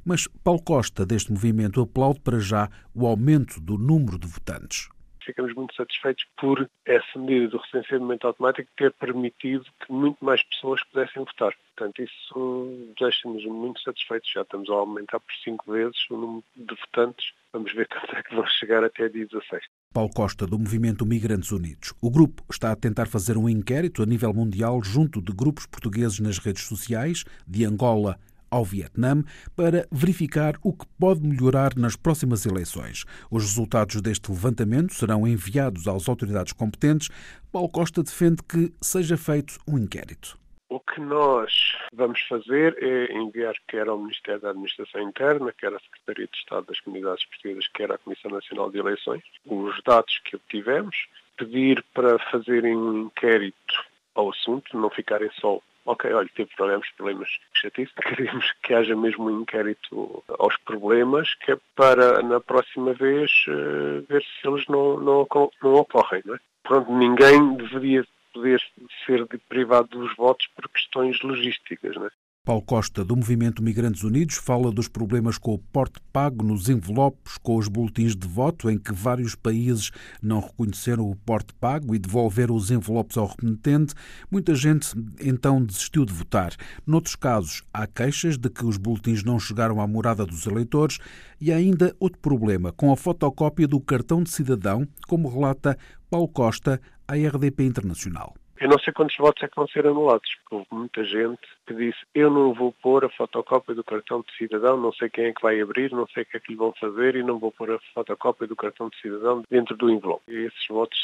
Mas 0.08 0.26
Paulo 0.42 0.62
Costa, 0.64 1.06
deste 1.06 1.34
movimento, 1.34 1.82
aplaude 1.82 2.22
para 2.22 2.40
já 2.40 2.70
o 2.96 3.06
aumento 3.06 3.60
do 3.60 3.78
número 3.78 4.18
de 4.18 4.26
votantes 4.26 4.88
ficamos 5.28 5.54
muito 5.54 5.76
satisfeitos 5.76 6.26
por 6.40 6.70
essa 6.86 7.20
medida 7.20 7.50
do 7.50 7.58
recenseamento 7.58 8.26
automático 8.26 8.70
ter 8.78 8.94
permitido 8.94 9.66
que 9.86 9.92
muito 9.92 10.24
mais 10.24 10.42
pessoas 10.44 10.82
pudessem 10.86 11.24
votar. 11.26 11.54
Portanto, 11.76 12.02
isso 12.02 12.94
deixa-nos 12.98 13.46
muito 13.46 13.82
satisfeitos. 13.82 14.32
Já 14.34 14.42
estamos 14.42 14.70
a 14.70 14.74
aumentar 14.74 15.20
por 15.20 15.34
cinco 15.44 15.72
vezes 15.72 15.98
o 16.10 16.16
número 16.16 16.44
de 16.56 16.76
votantes. 16.76 17.34
Vamos 17.52 17.74
ver 17.74 17.88
quanto 17.92 18.16
é 18.16 18.24
que 18.24 18.34
vão 18.34 18.46
chegar 18.48 18.84
até 18.84 19.10
dia 19.10 19.28
16. 19.28 19.64
Paulo 19.94 20.10
Costa, 20.14 20.48
do 20.48 20.58
Movimento 20.58 21.06
Migrantes 21.06 21.52
Unidos. 21.52 21.94
O 22.02 22.10
grupo 22.10 22.44
está 22.50 22.72
a 22.72 22.76
tentar 22.76 23.08
fazer 23.08 23.38
um 23.38 23.50
inquérito 23.50 24.02
a 24.02 24.06
nível 24.06 24.34
mundial 24.34 24.82
junto 24.82 25.22
de 25.22 25.34
grupos 25.34 25.66
portugueses 25.66 26.20
nas 26.20 26.38
redes 26.38 26.64
sociais, 26.64 27.26
de 27.46 27.66
Angola 27.66 28.18
ao 28.50 28.63
Vietnã 28.63 29.24
para 29.56 29.88
verificar 29.92 30.56
o 30.63 30.74
que 30.74 30.86
pode 31.00 31.22
melhorar 31.22 31.75
nas 31.75 31.96
próximas 31.96 32.46
eleições. 32.46 33.06
Os 33.30 33.44
resultados 33.44 34.01
deste 34.01 34.32
levantamento 34.32 34.94
serão 34.94 35.27
enviados 35.27 35.88
às 35.88 36.08
autoridades 36.08 36.54
competentes. 36.54 37.10
Paulo 37.51 37.70
Costa 37.70 38.04
defende 38.04 38.42
que 38.44 38.74
seja 38.82 39.18
feito 39.18 39.58
um 39.68 39.77
inquérito. 39.77 40.38
O 40.70 40.82
que 40.82 41.00
nós 41.00 41.77
vamos 41.94 42.20
fazer 42.27 42.77
é 42.84 43.13
enviar 43.13 43.56
quer 43.70 43.88
ao 43.88 43.98
Ministério 43.98 44.42
da 44.42 44.50
Administração 44.50 45.01
Interna, 45.01 45.54
quer 45.54 45.74
à 45.74 45.80
Secretaria 45.80 46.27
de 46.27 46.38
Estado 46.38 46.66
das 46.68 46.80
Comunidades 46.82 47.24
Portuguesas, 47.25 47.68
quer 47.70 47.89
à 47.89 47.98
Comissão 47.98 48.30
Nacional 48.30 48.70
de 48.70 48.77
Eleições, 48.77 49.24
os 49.46 49.82
dados 49.84 50.20
que 50.25 50.36
obtivemos, 50.36 51.08
pedir 51.38 51.82
para 51.94 52.20
fazerem 52.30 52.75
um 52.75 53.04
inquérito 53.04 53.86
ao 54.13 54.32
assunto, 54.32 54.77
não 54.77 54.89
ficarem 54.89 55.30
só 55.39 55.62
ok, 55.88 56.13
olha, 56.13 56.29
teve 56.36 56.50
problemas, 56.56 56.88
problemas 56.91 57.29
chatice, 57.53 57.94
queremos 58.03 58.51
que 58.62 58.74
haja 58.74 58.96
mesmo 58.96 59.25
um 59.25 59.41
inquérito 59.41 60.24
aos 60.38 60.56
problemas, 60.58 61.34
que 61.36 61.53
é 61.53 61.58
para 61.75 62.22
na 62.22 62.39
próxima 62.39 62.94
vez 62.94 63.32
uh, 63.48 64.06
ver 64.08 64.22
se 64.22 64.48
eles 64.48 64.67
não, 64.67 65.00
não, 65.00 65.27
não 65.63 65.74
ocorrem, 65.75 66.22
não 66.25 66.36
é? 66.36 66.39
Pronto, 66.63 66.91
ninguém 66.91 67.56
deveria 67.56 68.06
poder 68.34 68.62
ser 69.06 69.25
privado 69.48 69.88
dos 69.88 70.13
votos 70.15 70.48
por 70.48 70.67
questões 70.70 71.22
logísticas, 71.22 71.96
não 71.96 72.06
é? 72.06 72.12
Paulo 72.48 72.62
Costa, 72.62 73.04
do 73.04 73.13
Movimento 73.13 73.62
Migrantes 73.62 74.06
Unidos, 74.06 74.38
fala 74.38 74.72
dos 74.72 74.88
problemas 74.88 75.38
com 75.38 75.54
o 75.54 75.60
porte 75.60 76.00
pago 76.13 76.46
nos 76.46 76.70
envelopes, 76.70 77.38
com 77.39 77.58
os 77.58 77.68
boletins 77.68 78.16
de 78.16 78.25
voto, 78.25 78.70
em 78.70 78.80
que 78.80 78.94
vários 78.94 79.36
países 79.36 79.92
não 80.24 80.39
reconheceram 80.39 81.12
o 81.12 81.13
porte 81.13 81.54
pago 81.56 81.94
e 81.94 82.00
devolveram 82.00 82.56
os 82.56 82.72
envelopes 82.72 83.18
ao 83.18 83.27
remetente. 83.38 83.94
Muita 84.32 84.56
gente 84.56 84.88
então 85.20 85.62
desistiu 85.62 86.06
de 86.06 86.13
votar. 86.13 86.54
Noutros 86.88 87.18
casos, 87.18 87.63
há 87.74 87.86
queixas 87.86 88.38
de 88.38 88.50
que 88.50 88.66
os 88.66 88.77
boletins 88.77 89.25
não 89.25 89.38
chegaram 89.38 89.82
à 89.82 89.86
morada 89.86 90.25
dos 90.25 90.48
eleitores 90.48 91.00
e 91.42 91.51
há 91.51 91.58
ainda 91.58 91.94
outro 92.00 92.20
problema, 92.20 92.72
com 92.72 92.94
a 92.94 92.96
fotocópia 92.96 93.68
do 93.68 93.82
cartão 93.82 94.24
de 94.24 94.30
cidadão, 94.30 94.88
como 95.06 95.27
relata 95.27 95.77
Paulo 96.10 96.30
Costa 96.30 96.80
à 97.06 97.16
RDP 97.16 97.66
Internacional. 97.66 98.36
Eu 98.58 98.70
não 98.70 98.80
sei 98.80 98.94
quantos 98.94 99.18
votos 99.18 99.44
é 99.44 99.50
que 99.50 99.56
vão 99.58 99.68
ser 99.68 99.86
anulados, 99.86 100.30
porque 100.44 100.56
houve 100.56 100.68
muita 100.72 101.04
gente 101.04 101.57
que 101.68 101.74
disse 101.74 102.00
eu 102.16 102.32
não 102.32 102.54
vou 102.54 102.74
pôr 102.82 103.04
a 103.06 103.10
fotocópia 103.10 103.76
do 103.76 103.84
cartão 103.84 104.22
de 104.22 104.36
cidadão, 104.38 104.78
não 104.78 104.94
sei 104.94 105.10
quem 105.10 105.26
é 105.26 105.34
que 105.34 105.42
vai 105.42 105.60
abrir, 105.60 105.92
não 105.92 106.08
sei 106.08 106.24
o 106.24 106.26
que 106.26 106.38
é 106.38 106.40
que 106.40 106.52
lhe 106.52 106.58
vão 106.58 106.74
fazer 106.80 107.16
e 107.16 107.24
não 107.24 107.38
vou 107.38 107.52
pôr 107.52 107.72
a 107.72 107.80
fotocópia 107.94 108.48
do 108.48 108.56
cartão 108.56 108.90
de 108.90 109.00
cidadão 109.02 109.44
dentro 109.50 109.76
do 109.76 109.90
envelope. 109.90 110.24
E 110.28 110.46
esses 110.46 110.68
votos 110.70 110.98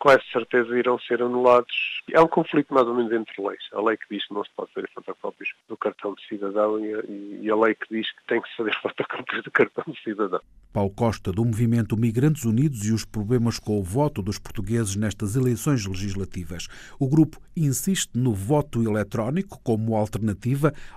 quase 0.00 0.22
certeza 0.32 0.76
irão 0.76 0.98
ser 0.98 1.22
anulados. 1.22 2.02
É 2.10 2.20
um 2.20 2.26
conflito 2.26 2.72
mais 2.72 2.86
ou 2.88 2.94
menos 2.94 3.12
entre 3.12 3.40
leis. 3.40 3.62
A 3.72 3.82
lei 3.82 3.96
que 3.96 4.06
diz 4.10 4.26
que 4.26 4.34
não 4.34 4.42
se 4.42 4.50
pode 4.56 4.72
fazer 4.72 4.88
fotocópias 4.94 5.50
do 5.68 5.76
cartão 5.76 6.14
de 6.14 6.26
cidadão 6.26 6.84
e 6.84 6.94
a, 6.94 7.02
e 7.42 7.50
a 7.50 7.54
lei 7.54 7.74
que 7.74 7.94
diz 7.94 8.10
que 8.10 8.26
tem 8.26 8.40
que 8.40 8.48
se 8.48 8.56
fazer 8.56 8.74
fotocópias 8.80 9.44
do 9.44 9.50
cartão 9.50 9.84
de 9.86 10.02
cidadão. 10.02 10.40
Paulo 10.72 10.90
Costa, 10.90 11.30
do 11.32 11.44
movimento 11.44 11.96
Migrantes 11.96 12.44
Unidos 12.44 12.86
e 12.86 12.92
os 12.92 13.04
problemas 13.04 13.58
com 13.58 13.78
o 13.78 13.82
voto 13.82 14.22
dos 14.22 14.38
portugueses 14.38 14.96
nestas 14.96 15.36
eleições 15.36 15.84
legislativas. 15.84 16.68
O 16.98 17.08
grupo 17.08 17.38
insiste 17.56 18.10
no 18.14 18.32
voto 18.32 18.82
eletrónico 18.82 19.60
como 19.62 19.96
alternativa 19.96 20.09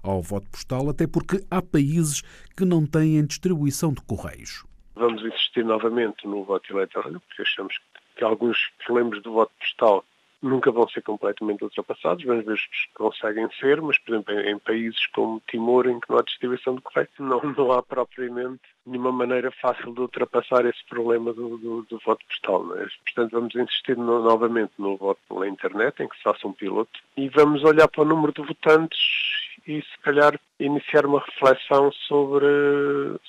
ao 0.02 0.22
voto 0.22 0.48
postal, 0.50 0.90
até 0.90 1.08
porque 1.08 1.44
há 1.50 1.62
países 1.62 2.22
que 2.56 2.66
não 2.66 2.86
têm 2.86 3.26
distribuição 3.26 3.94
de 3.94 4.02
correios. 4.02 4.66
Vamos 4.96 5.24
insistir 5.24 5.66
novamente 5.66 6.28
no 6.28 6.44
voto 6.44 6.72
eletrónico, 6.72 7.24
porque 7.28 7.42
achamos 7.42 7.80
que 8.16 8.24
alguns 8.24 8.58
problemas 8.86 9.22
do 9.24 9.34
voto 9.34 9.52
postal 9.60 10.06
nunca 10.42 10.72
vão 10.72 10.88
ser 10.90 11.02
completamente 11.02 11.64
ultrapassados, 11.64 12.26
vamos 12.26 12.46
ver 12.46 12.58
se 12.58 12.94
conseguem 12.94 13.50
ser, 13.60 13.82
mas, 13.82 13.98
por 14.00 14.14
exemplo, 14.14 14.40
em, 14.40 14.60
países 14.60 15.08
como 15.08 15.42
Timor, 15.50 15.88
em 15.88 16.00
que 16.00 16.10
não 16.10 16.20
há 16.20 16.22
distribuição 16.22 16.76
de 16.76 16.82
correio, 16.82 17.08
não, 17.18 17.42
não 17.42 17.72
há 17.72 17.82
propriamente 17.82 18.62
nenhuma 18.86 19.12
maneira 19.12 19.52
fácil 19.52 19.94
de 19.94 20.02
ultrapassar 20.02 20.66
esse 20.66 20.84
problema 20.90 21.34
do, 21.34 21.58
do, 21.58 21.82
do 21.84 22.00
voto 22.06 22.26
postal. 22.28 22.78
É? 22.78 22.88
Portanto, 23.06 23.32
vamos 23.32 23.56
insistir 23.56 23.98
no, 23.98 24.22
novamente 24.22 24.74
no 24.78 24.98
voto 24.98 25.20
pela 25.28 25.48
internet, 25.48 26.02
em 26.02 26.08
que 26.08 26.18
se 26.18 26.24
faça 26.24 26.48
um 26.48 26.54
piloto, 26.54 27.00
e 27.16 27.30
vamos 27.30 27.64
olhar 27.64 27.88
para 27.88 28.02
o 28.02 28.06
número 28.06 28.34
de 28.34 28.42
votantes 28.42 29.00
e, 29.66 29.82
se 29.82 30.00
calhar, 30.02 30.38
iniciar 30.60 31.06
uma 31.06 31.20
reflexão 31.20 31.92
sobre 32.08 32.46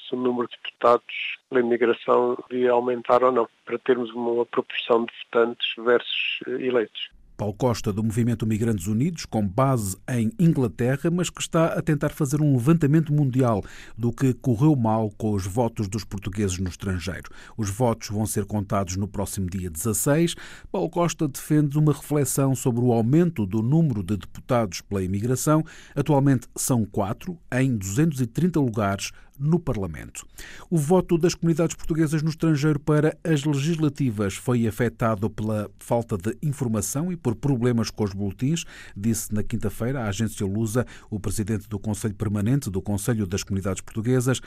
se 0.08 0.14
o 0.14 0.18
número 0.18 0.48
de 0.48 0.56
deputados 0.56 1.38
pela 1.48 1.60
imigração 1.60 2.36
devia 2.50 2.72
aumentar 2.72 3.22
ou 3.22 3.30
não, 3.30 3.48
para 3.64 3.78
termos 3.78 4.10
uma 4.12 4.44
proporção 4.46 5.04
de 5.04 5.12
votantes 5.24 5.66
versus 5.78 6.40
eleitos. 6.46 7.10
Paulo 7.36 7.54
Costa, 7.54 7.92
do 7.92 8.02
Movimento 8.02 8.46
Migrantes 8.46 8.86
Unidos, 8.86 9.26
com 9.26 9.46
base 9.46 9.96
em 10.08 10.30
Inglaterra, 10.38 11.10
mas 11.10 11.30
que 11.30 11.40
está 11.40 11.66
a 11.66 11.82
tentar 11.82 12.10
fazer 12.10 12.40
um 12.40 12.52
levantamento 12.52 13.12
mundial 13.12 13.62
do 13.98 14.12
que 14.12 14.32
correu 14.34 14.76
mal 14.76 15.10
com 15.18 15.32
os 15.32 15.46
votos 15.46 15.88
dos 15.88 16.04
portugueses 16.04 16.58
no 16.58 16.68
estrangeiro. 16.68 17.30
Os 17.56 17.70
votos 17.70 18.08
vão 18.08 18.24
ser 18.24 18.44
contados 18.44 18.96
no 18.96 19.08
próximo 19.08 19.50
dia 19.50 19.68
16. 19.68 20.36
Paulo 20.70 20.88
Costa 20.88 21.26
defende 21.26 21.76
uma 21.76 21.92
reflexão 21.92 22.54
sobre 22.54 22.84
o 22.84 22.92
aumento 22.92 23.44
do 23.44 23.62
número 23.62 24.02
de 24.02 24.16
deputados 24.16 24.80
pela 24.80 25.02
imigração. 25.02 25.64
Atualmente 25.94 26.46
são 26.56 26.84
quatro, 26.84 27.36
em 27.52 27.76
230 27.76 28.60
lugares 28.60 29.10
no 29.38 29.58
Parlamento. 29.58 30.26
O 30.70 30.78
voto 30.78 31.18
das 31.18 31.34
comunidades 31.34 31.76
portuguesas 31.76 32.22
no 32.22 32.30
estrangeiro 32.30 32.78
para 32.78 33.16
as 33.24 33.44
legislativas 33.44 34.34
foi 34.34 34.66
afetado 34.66 35.28
pela 35.28 35.70
falta 35.78 36.16
de 36.16 36.36
informação 36.42 37.12
e 37.12 37.16
por 37.16 37.34
problemas 37.34 37.90
com 37.90 38.04
os 38.04 38.12
boletins, 38.12 38.64
disse 38.96 39.34
na 39.34 39.42
quinta-feira 39.42 40.02
à 40.02 40.08
agência 40.08 40.46
Lusa 40.46 40.86
o 41.10 41.18
presidente 41.18 41.68
do 41.68 41.78
Conselho 41.78 42.14
Permanente 42.14 42.70
do 42.70 42.80
Conselho 42.80 43.26
das 43.26 43.42
Comunidades 43.42 43.82
Portuguesas. 43.82 44.40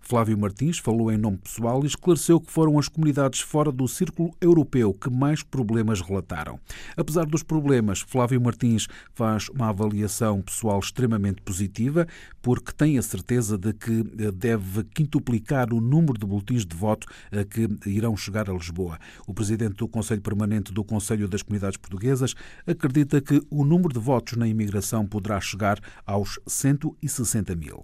Flávio 0.00 0.36
Martins 0.36 0.78
falou 0.78 1.12
em 1.12 1.16
nome 1.16 1.36
pessoal 1.36 1.84
e 1.84 1.86
esclareceu 1.86 2.40
que 2.40 2.50
foram 2.50 2.78
as 2.78 2.88
comunidades 2.88 3.40
fora 3.40 3.70
do 3.70 3.86
círculo 3.86 4.34
europeu 4.40 4.92
que 4.92 5.10
mais 5.10 5.42
problemas 5.42 6.00
relataram. 6.00 6.58
Apesar 6.96 7.26
dos 7.26 7.42
problemas, 7.42 8.00
Flávio 8.00 8.40
Martins 8.40 8.88
faz 9.14 9.48
uma 9.50 9.68
avaliação 9.68 10.42
pessoal 10.42 10.80
extremamente 10.80 11.42
positiva, 11.42 12.08
porque 12.42 12.72
tem 12.72 12.98
a 12.98 13.02
certeza 13.02 13.56
de 13.56 13.72
que 13.72 14.00
eh, 14.18 14.29
deve 14.30 14.84
quintuplicar 14.84 15.72
o 15.72 15.80
número 15.80 16.18
de 16.18 16.26
boletins 16.26 16.64
de 16.64 16.76
voto 16.76 17.06
que 17.50 17.68
irão 17.88 18.16
chegar 18.16 18.48
a 18.50 18.52
Lisboa. 18.52 18.98
O 19.26 19.34
presidente 19.34 19.76
do 19.76 19.88
Conselho 19.88 20.20
Permanente 20.20 20.72
do 20.72 20.84
Conselho 20.84 21.28
das 21.28 21.42
Comunidades 21.42 21.76
Portuguesas 21.76 22.34
acredita 22.66 23.20
que 23.20 23.42
o 23.50 23.64
número 23.64 23.92
de 23.92 24.00
votos 24.00 24.36
na 24.36 24.46
imigração 24.46 25.06
poderá 25.06 25.40
chegar 25.40 25.78
aos 26.06 26.38
160 26.46 27.54
mil. 27.54 27.82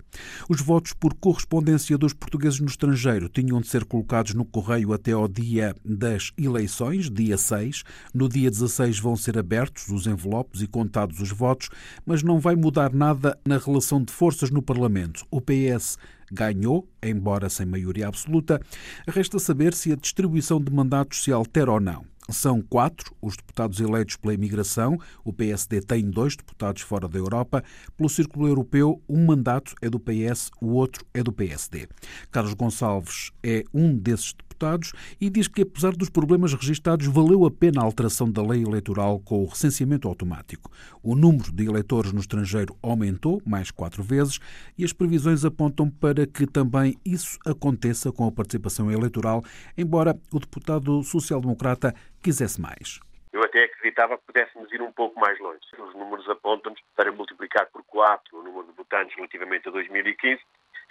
Os 0.48 0.60
votos 0.60 0.92
por 0.92 1.14
correspondência 1.14 1.96
dos 1.98 2.12
portugueses 2.12 2.60
no 2.60 2.66
estrangeiro 2.66 3.28
tinham 3.28 3.60
de 3.60 3.68
ser 3.68 3.84
colocados 3.84 4.34
no 4.34 4.44
correio 4.44 4.92
até 4.92 5.12
ao 5.12 5.28
dia 5.28 5.74
das 5.84 6.32
eleições, 6.36 7.10
dia 7.10 7.36
6. 7.36 7.82
No 8.14 8.28
dia 8.28 8.50
16 8.50 8.98
vão 8.98 9.16
ser 9.16 9.38
abertos 9.38 9.88
os 9.88 10.06
envelopes 10.06 10.62
e 10.62 10.66
contados 10.66 11.20
os 11.20 11.30
votos, 11.30 11.68
mas 12.04 12.22
não 12.22 12.38
vai 12.38 12.54
mudar 12.54 12.92
nada 12.92 13.38
na 13.46 13.58
relação 13.58 14.02
de 14.02 14.12
forças 14.12 14.50
no 14.50 14.62
Parlamento. 14.62 15.24
O 15.30 15.40
PS 15.40 15.98
ganhou, 16.30 16.88
embora 17.02 17.48
sem 17.48 17.66
maioria 17.66 18.08
absoluta. 18.08 18.60
Resta 19.06 19.38
saber 19.38 19.74
se 19.74 19.92
a 19.92 19.96
distribuição 19.96 20.60
de 20.60 20.72
mandatos 20.72 21.22
se 21.22 21.32
altera 21.32 21.72
ou 21.72 21.80
não. 21.80 22.04
São 22.28 22.60
quatro 22.60 23.14
os 23.22 23.36
deputados 23.36 23.78
eleitos 23.80 24.16
pela 24.16 24.34
imigração. 24.34 24.98
O 25.24 25.32
PSD 25.32 25.80
tem 25.80 26.10
dois 26.10 26.34
deputados 26.34 26.82
fora 26.82 27.08
da 27.08 27.18
Europa. 27.18 27.62
Pelo 27.96 28.08
Círculo 28.08 28.48
Europeu, 28.48 29.00
um 29.08 29.24
mandato 29.24 29.74
é 29.80 29.88
do 29.88 30.00
PS, 30.00 30.50
o 30.60 30.72
outro 30.72 31.06
é 31.14 31.22
do 31.22 31.32
PSD. 31.32 31.88
Carlos 32.30 32.54
Gonçalves 32.54 33.30
é 33.42 33.62
um 33.72 33.96
desses 33.96 34.32
deputados 34.32 34.45
e 35.20 35.28
diz 35.28 35.48
que, 35.48 35.62
apesar 35.62 35.92
dos 35.92 36.08
problemas 36.08 36.54
registados, 36.54 37.06
valeu 37.06 37.44
a 37.44 37.50
pena 37.50 37.80
a 37.80 37.84
alteração 37.84 38.30
da 38.30 38.42
lei 38.42 38.62
eleitoral 38.62 39.20
com 39.20 39.42
o 39.42 39.46
recenseamento 39.46 40.08
automático. 40.08 40.70
O 41.02 41.14
número 41.14 41.52
de 41.52 41.64
eleitores 41.66 42.12
no 42.12 42.20
estrangeiro 42.20 42.76
aumentou 42.82 43.42
mais 43.44 43.70
quatro 43.70 44.02
vezes 44.02 44.38
e 44.78 44.84
as 44.84 44.92
previsões 44.92 45.44
apontam 45.44 45.90
para 45.90 46.26
que 46.26 46.46
também 46.46 46.96
isso 47.04 47.38
aconteça 47.46 48.10
com 48.10 48.26
a 48.26 48.32
participação 48.32 48.90
eleitoral, 48.90 49.42
embora 49.76 50.16
o 50.32 50.38
deputado 50.38 51.02
social-democrata 51.02 51.94
quisesse 52.22 52.60
mais. 52.60 53.00
Eu 53.32 53.42
até 53.42 53.64
acreditava 53.64 54.16
que 54.16 54.24
pudéssemos 54.24 54.72
ir 54.72 54.80
um 54.80 54.92
pouco 54.92 55.20
mais 55.20 55.38
longe. 55.38 55.60
Os 55.78 55.94
números 55.94 56.26
apontam-nos 56.28 56.80
para 56.96 57.12
multiplicar 57.12 57.66
por 57.66 57.84
4 57.84 58.38
o 58.38 58.42
número 58.42 58.66
de 58.68 58.72
votantes 58.72 59.14
relativamente 59.14 59.68
a 59.68 59.72
2015. 59.72 60.40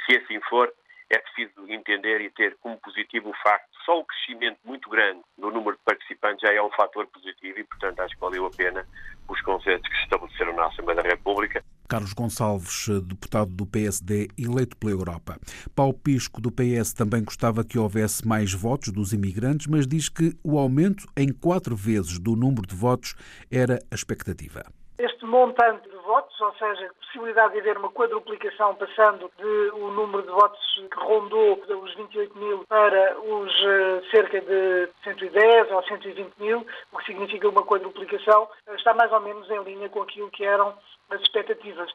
Se 0.06 0.18
assim 0.18 0.40
for, 0.48 0.72
é 1.10 1.18
preciso 1.20 1.70
entender 1.70 2.22
e 2.22 2.30
ter 2.30 2.56
como 2.62 2.78
positivo 2.78 3.30
o 3.30 3.34
facto 3.44 3.70
de 3.72 3.86
só 3.86 4.00
o 4.00 4.06
crescimento 4.06 4.58
muito 4.66 4.90
grande 4.90 5.22
do 5.38 5.52
número 5.52 5.78
de 5.78 5.84
participantes 5.84 6.42
já 6.42 6.54
é 6.54 6.62
um 6.62 6.72
fator 6.72 7.06
positivo 7.08 7.60
e, 7.60 7.64
portanto, 7.64 8.00
acho 8.00 8.16
que 8.16 8.22
valeu 8.22 8.46
a 8.46 8.50
pena 8.50 8.86
os 9.28 9.42
conceitos 9.42 9.88
que 9.90 9.96
se 9.96 10.04
estabeleceram 10.04 10.56
na 10.56 10.68
Assembleia 10.68 11.02
da 11.02 11.10
República. 11.10 11.64
Carlos 11.88 12.14
Gonçalves, 12.14 12.88
deputado 13.04 13.52
do 13.52 13.66
PSD, 13.66 14.28
eleito 14.38 14.76
pela 14.78 14.92
Europa. 14.92 15.38
Paulo 15.76 15.94
Pisco, 15.94 16.42
do 16.42 16.52
PS, 16.52 16.94
também 16.94 17.24
gostava 17.24 17.64
que 17.64 17.78
houvesse 17.78 18.28
mais 18.28 18.54
votos 18.54 18.92
dos 18.92 19.14
imigrantes, 19.14 19.68
mas 19.68 19.88
diz 19.88 20.10
que 20.10 20.34
o 20.44 20.58
aumento 20.58 21.06
em 21.16 21.32
quatro 21.32 21.76
vezes 21.76 22.18
do 22.20 22.36
número 22.36 22.66
de 22.66 22.76
votos 22.76 23.16
era 23.52 23.80
a 23.92 23.96
expectativa. 23.96 24.64
Este 24.98 25.26
montante 25.26 25.88
votos, 26.16 26.40
ou 26.40 26.54
seja, 26.54 26.90
possibilidade 27.02 27.54
de 27.54 27.60
haver 27.60 27.78
uma 27.78 27.92
quadruplicação 27.92 28.74
passando 28.76 29.30
de 29.38 29.72
o 29.74 29.92
número 29.92 30.24
de 30.24 30.30
votos 30.30 30.60
que 30.76 31.00
rondou 31.00 31.62
os 31.84 31.94
28 31.96 32.38
mil 32.38 32.66
para 32.70 33.20
os 33.20 33.52
eh, 33.52 34.02
cerca 34.12 34.40
de 34.40 34.90
110 35.04 35.72
ou 35.72 35.84
120 35.84 36.34
mil, 36.38 36.66
o 36.94 36.98
que 36.98 37.06
significa 37.06 37.50
uma 37.50 37.64
quadruplicação, 37.64 38.48
está 38.76 38.94
mais 38.94 39.12
ou 39.12 39.20
menos 39.20 39.50
em 39.50 39.62
linha 39.64 39.90
com 39.90 40.04
aquilo 40.04 40.32
que 40.32 40.46
eram 40.46 40.74
as 41.10 41.22
expectativas. 41.22 41.92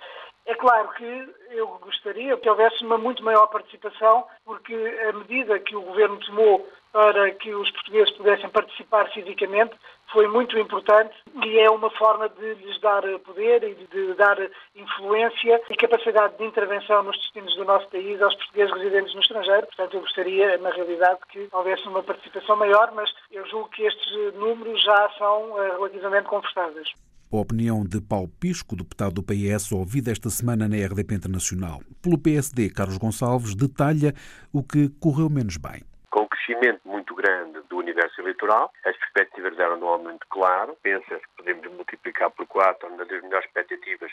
É 0.46 0.54
claro 0.54 0.88
que 0.94 1.28
eu 1.50 1.66
gostaria 1.80 2.36
que 2.36 2.48
houvesse 2.48 2.84
uma 2.84 2.98
muito 2.98 3.22
maior 3.22 3.46
participação, 3.48 4.26
porque 4.44 4.74
a 5.08 5.12
medida 5.12 5.58
que 5.58 5.76
o 5.76 5.82
Governo 5.82 6.18
tomou 6.20 6.66
para 6.92 7.30
que 7.32 7.54
os 7.54 7.70
portugueses 7.70 8.10
pudessem 8.16 8.48
participar 8.50 9.08
fisicamente 9.10 9.74
foi 10.12 10.26
muito 10.26 10.58
importante 10.58 11.14
e 11.44 11.58
é 11.58 11.70
uma 11.70 11.88
forma 11.90 12.28
de 12.28 12.54
lhes 12.54 12.80
dar 12.80 13.02
poder 13.20 13.62
e 13.62 13.74
de 13.74 14.14
dar 14.14 14.36
influência 14.74 15.60
e 15.70 15.76
capacidade 15.76 16.36
de 16.36 16.44
intervenção 16.44 17.02
nos 17.04 17.16
destinos 17.18 17.54
do 17.54 17.64
nosso 17.64 17.88
país 17.88 18.20
aos 18.20 18.34
portugueses 18.34 18.74
residentes 18.74 19.14
no 19.14 19.20
estrangeiro. 19.20 19.66
Portanto, 19.66 19.94
eu 19.94 20.00
gostaria, 20.00 20.58
na 20.58 20.70
realidade, 20.70 21.20
que 21.28 21.48
houvesse 21.52 21.86
uma 21.86 22.02
participação 22.02 22.56
maior, 22.56 22.90
mas 22.92 23.08
eu 23.30 23.46
julgo 23.46 23.68
que 23.68 23.84
estes 23.84 24.34
números 24.34 24.82
já 24.82 25.10
são 25.16 25.62
eh, 25.62 25.70
relativamente 25.76 26.28
confortáveis. 26.28 26.88
A 27.32 27.36
opinião 27.36 27.84
de 27.84 28.00
Paulo 28.00 28.26
Pisco, 28.40 28.74
deputado 28.74 29.14
do 29.14 29.22
PS, 29.22 29.70
ouvida 29.70 30.10
esta 30.10 30.28
semana 30.28 30.66
na 30.66 30.74
RDP 30.74 31.14
Internacional. 31.14 31.78
Pelo 32.02 32.18
PSD, 32.18 32.70
Carlos 32.70 32.98
Gonçalves 32.98 33.54
detalha 33.54 34.12
o 34.52 34.64
que 34.64 34.90
correu 34.98 35.30
menos 35.30 35.56
bem. 35.56 35.86
Com 36.10 36.22
um 36.22 36.26
crescimento 36.26 36.80
muito 36.84 37.14
grande 37.14 37.60
do 37.70 37.76
universo 37.76 38.20
eleitoral, 38.20 38.72
as 38.84 38.96
perspectivas 38.96 39.56
eram 39.60 39.78
um 39.78 39.86
aumento 39.86 40.26
claro. 40.28 40.76
Pensa-se 40.82 41.22
que 41.22 41.36
podemos 41.36 41.70
multiplicar 41.70 42.32
por 42.32 42.48
quatro, 42.48 42.88
uma 42.88 43.04
das 43.04 43.22
melhores 43.22 43.46
expectativas, 43.46 44.10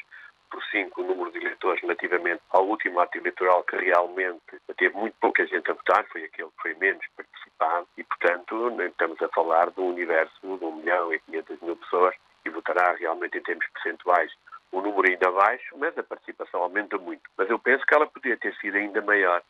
por 0.52 0.62
cinco 0.70 1.02
o 1.02 1.08
número 1.08 1.32
de 1.32 1.40
eleitores 1.40 1.82
relativamente 1.82 2.44
ao 2.52 2.68
último 2.68 3.00
ato 3.00 3.18
eleitoral 3.18 3.64
que 3.64 3.78
realmente 3.78 4.62
teve 4.78 4.96
muito 4.96 5.16
pouca 5.20 5.44
gente 5.48 5.72
a 5.72 5.74
votar, 5.74 6.06
foi 6.12 6.24
aquele 6.24 6.50
que 6.50 6.62
foi 6.62 6.76
menos 6.76 7.04
participado 7.16 7.88
e, 7.98 8.04
portanto, 8.04 8.80
estamos 8.80 9.20
a 9.24 9.28
falar 9.30 9.72
de 9.72 9.82
um 9.82 9.90
universo 9.90 10.36
de 10.40 10.48
1 10.64 10.76
milhão 10.76 11.12
e 11.12 11.20
500 11.22 11.62
mil 11.62 11.76
pessoas 11.78 12.14
e 12.48 12.50
votará 12.50 12.94
realmente 12.94 13.38
em 13.38 13.44
termos 13.44 13.68
percentuais 13.68 14.32
o 14.72 14.82
número 14.82 15.10
ainda 15.10 15.32
baixo, 15.32 15.78
mas 15.78 15.98
a 15.98 16.04
participação 16.04 16.62
aumenta 16.64 16.98
muito. 16.98 17.30
Mas 17.38 17.50
eu 17.50 17.60
penso 17.60 17.86
que 17.86 17.94
ela 17.94 18.08
poderia 18.08 18.38
ter 18.38 18.54
sido 18.56 18.76
ainda 18.76 19.02
maior 19.02 19.42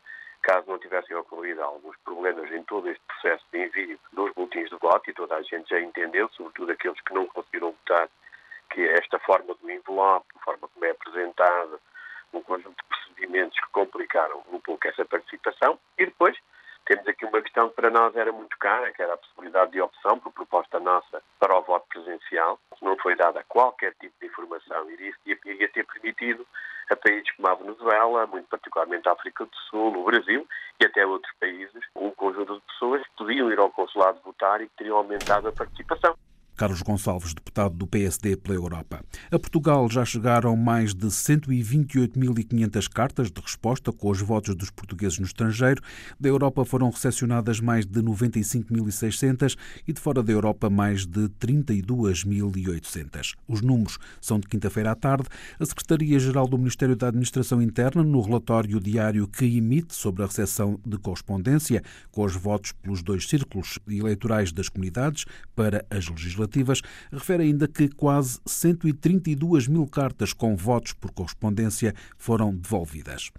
caso 0.42 0.68
não 0.68 0.78
tivessem 0.78 1.16
ocorrido 1.16 1.62
alguns 1.62 1.96
problemas 2.04 2.50
em 2.52 2.62
todo 2.62 2.88
este 2.88 3.02
processo 3.06 3.44
de 3.52 3.64
envio 3.64 3.98
dos 4.12 4.32
boletins 4.34 4.70
de 4.70 4.76
voto, 4.76 5.10
e 5.10 5.12
toda 5.12 5.36
a 5.36 5.42
gente 5.42 5.68
já 5.68 5.80
entendeu, 5.80 6.28
sobretudo 6.30 6.72
aqueles 6.72 7.00
que 7.00 7.12
não 7.12 7.26
conseguiram 7.26 7.72
votar, 7.72 8.08
que 8.70 8.82
esta 8.88 9.18
forma 9.18 9.54
do 9.54 9.70
envelope, 9.70 10.26
a 10.36 10.44
forma 10.44 10.68
como 10.68 10.84
é 10.84 10.90
apresentada, 10.90 11.80
um 12.32 12.40
conjunto 12.42 12.76
de 12.76 12.88
procedimentos 12.88 13.58
que 13.58 13.68
complicaram 13.72 14.42
um 14.52 14.60
pouco 14.60 14.86
essa 14.86 15.04
participação. 15.04 15.78
E 15.98 16.06
depois 16.06 16.36
temos 16.88 17.06
aqui 17.06 17.26
uma 17.26 17.42
questão 17.42 17.68
que 17.68 17.76
para 17.76 17.90
nós 17.90 18.16
era 18.16 18.32
muito 18.32 18.56
cara, 18.58 18.90
que 18.92 19.02
era 19.02 19.12
a 19.12 19.18
possibilidade 19.18 19.72
de 19.72 19.80
opção, 19.80 20.18
por 20.18 20.32
proposta 20.32 20.80
nossa, 20.80 21.22
para 21.38 21.56
o 21.56 21.62
voto 21.62 21.86
presencial. 21.88 22.58
Não 22.80 22.96
foi 22.96 23.14
dada 23.14 23.44
qualquer 23.46 23.94
tipo 24.00 24.14
de 24.18 24.26
informação 24.26 24.90
e 24.90 25.08
isso 25.08 25.18
ia 25.26 25.68
ter 25.68 25.84
permitido 25.84 26.46
a 26.90 26.96
países 26.96 27.30
como 27.36 27.48
a 27.48 27.54
Venezuela, 27.54 28.26
muito 28.26 28.48
particularmente 28.48 29.06
a 29.06 29.12
África 29.12 29.44
do 29.44 29.56
Sul, 29.68 29.98
o 29.98 30.04
Brasil 30.04 30.48
e 30.80 30.86
até 30.86 31.04
outros 31.04 31.32
países, 31.38 31.84
um 31.94 32.10
conjunto 32.10 32.54
de 32.54 32.62
pessoas 32.62 33.02
que 33.02 33.16
podiam 33.18 33.52
ir 33.52 33.58
ao 33.58 33.70
consulado 33.70 34.20
votar 34.24 34.62
e 34.62 34.68
que 34.68 34.76
teriam 34.76 34.96
aumentado 34.96 35.48
a 35.48 35.52
participação. 35.52 36.16
Carlos 36.58 36.82
Gonçalves, 36.82 37.34
deputado 37.34 37.76
do 37.76 37.86
PSD 37.86 38.36
pela 38.36 38.56
Europa. 38.56 39.00
A 39.30 39.38
Portugal 39.38 39.88
já 39.88 40.04
chegaram 40.04 40.56
mais 40.56 40.92
de 40.92 41.06
128.500 41.06 42.88
cartas 42.88 43.30
de 43.30 43.40
resposta 43.40 43.92
com 43.92 44.10
os 44.10 44.20
votos 44.20 44.56
dos 44.56 44.68
portugueses 44.68 45.20
no 45.20 45.24
estrangeiro. 45.24 45.80
Da 46.18 46.28
Europa 46.28 46.64
foram 46.64 46.90
recepcionadas 46.90 47.60
mais 47.60 47.86
de 47.86 48.02
95.600 48.02 49.56
e 49.86 49.92
de 49.92 50.00
fora 50.00 50.20
da 50.20 50.32
Europa 50.32 50.68
mais 50.68 51.06
de 51.06 51.28
32.800. 51.28 53.34
Os 53.46 53.60
números 53.60 53.96
são 54.20 54.40
de 54.40 54.48
quinta-feira 54.48 54.90
à 54.90 54.96
tarde. 54.96 55.28
A 55.60 55.64
Secretaria-Geral 55.64 56.48
do 56.48 56.58
Ministério 56.58 56.96
da 56.96 57.06
Administração 57.06 57.62
Interna, 57.62 58.02
no 58.02 58.20
relatório 58.20 58.80
diário 58.80 59.28
que 59.28 59.44
emite 59.44 59.94
sobre 59.94 60.24
a 60.24 60.26
recepção 60.26 60.80
de 60.84 60.98
correspondência 60.98 61.84
com 62.10 62.24
os 62.24 62.34
votos 62.34 62.72
pelos 62.72 63.00
dois 63.00 63.28
círculos 63.28 63.78
eleitorais 63.86 64.50
das 64.50 64.68
comunidades 64.68 65.24
para 65.54 65.86
as 65.88 66.08
legislativas, 66.08 66.47
legislativas, 66.48 66.80
refere 67.12 67.44
ainda 67.44 67.68
que 67.68 67.88
quase 67.88 68.40
132 68.46 69.68
mil 69.68 69.86
cartas 69.86 70.32
com 70.32 70.56
votos 70.56 70.92
por 70.92 71.12
correspondência 71.12 71.94
foram 72.16 72.54
devolvidas. 72.54 73.30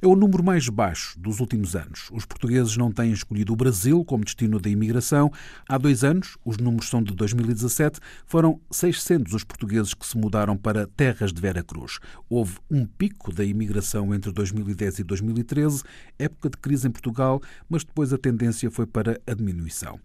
É 0.00 0.06
o 0.06 0.16
número 0.16 0.42
mais 0.42 0.68
baixo 0.68 1.18
dos 1.18 1.40
últimos 1.40 1.74
anos. 1.74 2.08
Os 2.12 2.24
portugueses 2.24 2.76
não 2.76 2.90
têm 2.90 3.12
escolhido 3.12 3.52
o 3.52 3.56
Brasil 3.56 4.04
como 4.04 4.24
destino 4.24 4.58
da 4.58 4.70
imigração. 4.70 5.30
Há 5.68 5.76
dois 5.78 6.04
anos, 6.04 6.36
os 6.44 6.56
números 6.56 6.88
são 6.88 7.02
de 7.02 7.14
2017, 7.14 8.00
foram 8.26 8.60
600 8.70 9.34
os 9.34 9.44
portugueses 9.44 9.94
que 9.94 10.06
se 10.06 10.16
mudaram 10.16 10.56
para 10.56 10.86
terras 10.86 11.32
de 11.32 11.40
Vera 11.40 11.62
Cruz. 11.62 11.98
Houve 12.28 12.58
um 12.70 12.86
pico 12.86 13.32
da 13.32 13.44
imigração 13.44 14.14
entre 14.14 14.32
2010 14.32 15.00
e 15.00 15.04
2013, 15.04 15.82
época 16.18 16.50
de 16.50 16.56
crise 16.56 16.88
em 16.88 16.90
Portugal, 16.90 17.40
mas 17.68 17.84
depois 17.84 18.12
a 18.12 18.18
tendência 18.18 18.70
foi 18.70 18.86
para 18.86 19.20
a 19.26 19.34
diminuição 19.34 20.00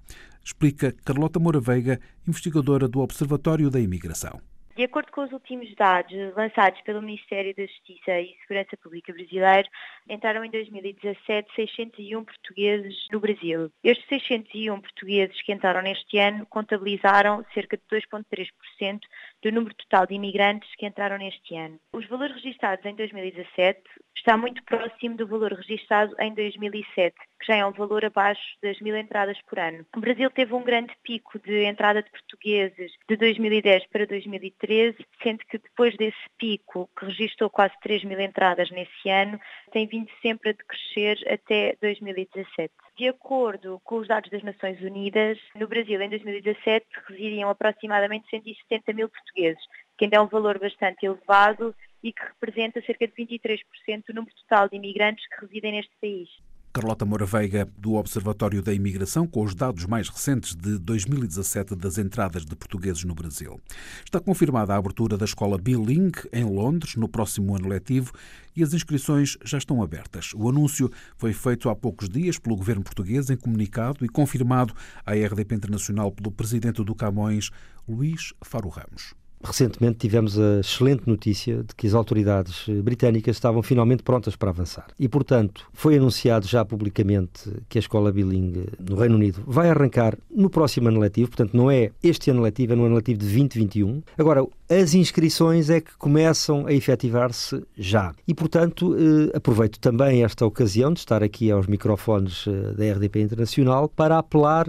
explica 0.46 0.94
Carlota 1.04 1.40
Moura 1.40 1.60
Veiga, 1.60 2.00
investigadora 2.28 2.88
do 2.88 3.00
Observatório 3.00 3.72
da 3.72 3.80
Imigração. 3.80 4.40
De 4.76 4.84
acordo 4.84 5.10
com 5.10 5.24
os 5.24 5.32
últimos 5.32 5.74
dados 5.74 6.12
lançados 6.36 6.82
pelo 6.82 7.02
Ministério 7.02 7.56
da 7.56 7.66
Justiça 7.66 8.20
e 8.20 8.36
Segurança 8.42 8.76
Pública 8.76 9.14
brasileiro, 9.14 9.70
entraram 10.10 10.44
em 10.44 10.52
2017 10.52 11.50
601 11.56 12.26
portugueses 12.26 13.08
no 13.10 13.22
Brasil. 13.22 13.72
Estes 13.82 14.06
601 14.10 14.82
portugueses 14.82 15.42
que 15.44 15.54
entraram 15.54 15.82
neste 15.82 16.18
ano 16.18 16.46
contabilizaram 16.48 17.46
cerca 17.54 17.78
de 17.78 17.84
2,3% 17.90 19.00
do 19.46 19.52
número 19.52 19.76
total 19.76 20.08
de 20.08 20.16
imigrantes 20.16 20.70
que 20.76 20.88
entraram 20.88 21.20
neste 21.20 21.56
ano. 21.56 21.80
Os 21.94 22.08
valores 22.08 22.36
registados 22.36 22.84
em 22.84 22.96
2017 22.96 23.80
está 24.18 24.36
muito 24.36 24.64
próximo 24.64 25.16
do 25.16 25.28
valor 25.28 25.54
registrado 25.54 26.16
em 26.20 26.34
2007, 26.34 27.16
que 27.40 27.46
já 27.46 27.58
é 27.58 27.66
um 27.66 27.72
valor 27.72 28.04
abaixo 28.04 28.42
das 28.64 28.80
mil 28.82 28.98
entradas 28.98 29.38
por 29.48 29.60
ano. 29.60 29.86
O 29.96 30.00
Brasil 30.00 30.32
teve 30.32 30.54
um 30.54 30.64
grande 30.64 30.94
pico 31.04 31.38
de 31.40 31.64
entrada 31.64 32.02
de 32.02 32.10
portugueses 32.10 32.92
de 33.08 33.16
2010 33.16 33.88
para 33.88 34.06
2013 34.06 34.56
2013, 34.66 34.98
sendo 35.22 35.40
que 35.46 35.58
depois 35.58 35.96
desse 35.98 36.18
pico, 36.38 36.90
que 36.98 37.06
registrou 37.06 37.50
quase 37.50 37.74
3 37.82 38.04
mil 38.04 38.20
entradas 38.20 38.70
nesse 38.72 39.10
ano, 39.10 39.40
tem 39.72 39.88
vindo 39.88 40.10
sempre 40.22 40.50
a 40.50 40.54
decrescer 40.54 41.18
até 41.32 41.78
2017. 41.82 42.74
De 42.98 43.10
acordo 43.10 43.82
com 43.84 43.98
os 43.98 44.08
dados 44.08 44.32
das 44.32 44.42
Nações 44.42 44.80
Unidas, 44.82 45.38
no 45.54 45.68
Brasil, 45.68 46.02
em 46.02 46.10
2017, 46.10 46.86
residiam 47.10 47.50
aproximadamente 47.50 48.30
170 48.30 48.94
mil 48.94 49.10
portugueses, 49.10 49.62
que 49.98 50.06
ainda 50.06 50.16
é 50.16 50.22
um 50.22 50.28
valor 50.28 50.58
bastante 50.58 51.06
elevado 51.06 51.76
e 52.02 52.14
que 52.14 52.24
representa 52.24 52.82
cerca 52.84 53.06
de 53.06 53.14
23% 53.14 53.60
do 54.08 54.14
número 54.14 54.34
total 54.36 54.70
de 54.70 54.78
imigrantes 54.78 55.28
que 55.28 55.46
residem 55.46 55.74
neste 55.74 55.92
país. 56.00 56.30
Carlota 56.76 57.06
Moura 57.06 57.26
Veiga, 57.26 57.70
do 57.78 57.94
Observatório 57.94 58.62
da 58.62 58.74
Imigração, 58.74 59.26
com 59.26 59.42
os 59.42 59.56
dados 59.56 59.86
mais 59.86 60.10
recentes 60.10 60.54
de 60.54 60.78
2017 60.78 61.74
das 61.74 61.98
entradas 61.98 62.44
de 62.44 62.54
portugueses 62.54 63.06
no 63.06 63.16
Brasil. 63.16 63.62
Está 64.04 64.20
confirmada 64.20 64.74
a 64.74 64.76
abertura 64.76 65.18
da 65.18 65.24
escola 65.24 65.58
Bilingue 65.58 66.28
em 66.34 66.44
Londres 66.44 66.98
no 66.98 67.08
próximo 67.08 67.56
ano 67.56 67.70
letivo 67.70 68.12
e 68.54 68.62
as 68.62 68.74
inscrições 68.74 69.38
já 69.42 69.58
estão 69.58 69.82
abertas. 69.82 70.34
O 70.36 70.50
anúncio 70.50 70.92
foi 71.16 71.32
feito 71.32 71.70
há 71.70 71.76
poucos 71.78 72.10
dias 72.10 72.38
pelo 72.38 72.58
governo 72.58 72.84
português 72.84 73.30
em 73.30 73.38
comunicado 73.38 74.04
e 74.04 74.10
confirmado 74.10 74.74
à 75.06 75.14
RDP 75.14 75.56
Internacional 75.56 76.12
pelo 76.12 76.30
presidente 76.30 76.84
do 76.84 76.94
Camões, 76.94 77.52
Luís 77.88 78.34
Faro 78.44 78.68
Ramos. 78.68 79.16
Recentemente 79.46 80.00
tivemos 80.00 80.40
a 80.40 80.60
excelente 80.60 81.04
notícia 81.08 81.58
de 81.58 81.76
que 81.76 81.86
as 81.86 81.94
autoridades 81.94 82.66
eh, 82.68 82.82
britânicas 82.82 83.36
estavam 83.36 83.62
finalmente 83.62 84.02
prontas 84.02 84.36
para 84.36 84.50
avançar. 84.50 84.88
E, 85.00 85.08
portanto, 85.08 85.68
foi 85.72 85.98
anunciado 85.98 86.48
já 86.48 86.66
publicamente 86.66 87.52
que 87.70 87.78
a 87.78 87.80
escola 87.80 88.12
bilingue 88.12 88.66
no 88.80 88.96
Reino 88.96 89.16
Unido 89.16 89.44
vai 89.46 89.70
arrancar 89.70 90.18
no 90.34 90.50
próximo 90.50 90.88
ano 90.90 91.00
letivo, 91.00 91.30
portanto, 91.30 91.56
não 91.56 91.70
é 91.70 91.92
este 92.02 92.32
ano 92.32 92.42
letivo, 92.42 92.74
é 92.74 92.76
no 92.76 92.86
ano 92.86 92.96
letivo 92.96 93.20
de 93.20 93.26
2021. 93.26 94.02
Agora, 94.18 94.44
as 94.68 94.96
inscrições 94.96 95.70
é 95.70 95.80
que 95.80 95.96
começam 95.96 96.66
a 96.66 96.74
efetivar-se 96.74 97.64
já. 97.78 98.14
E, 98.28 98.34
portanto, 98.34 98.96
eh, 98.96 99.38
aproveito 99.38 99.80
também 99.80 100.24
esta 100.24 100.44
ocasião 100.44 100.92
de 100.92 101.00
estar 101.00 101.22
aqui 101.22 101.52
aos 101.52 101.68
microfones 101.68 102.46
eh, 102.48 102.74
da 102.74 102.94
RDP 102.94 103.22
Internacional 103.22 103.88
para 103.88 104.18
apelar 104.18 104.66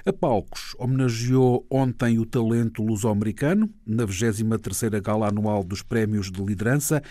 A 0.06 0.12
Palcos 0.12 0.76
homenageou 0.78 1.66
ontem 1.70 2.20
o 2.20 2.26
talento 2.26 2.84
luso-americano 2.84 3.70
na 3.88 4.06
23ª 4.06 5.02
Gala 5.02 5.30
Anual 5.30 5.64
dos 5.64 5.82
Prémios 5.82 6.30
de 6.30 6.44
Liderança 6.44 7.02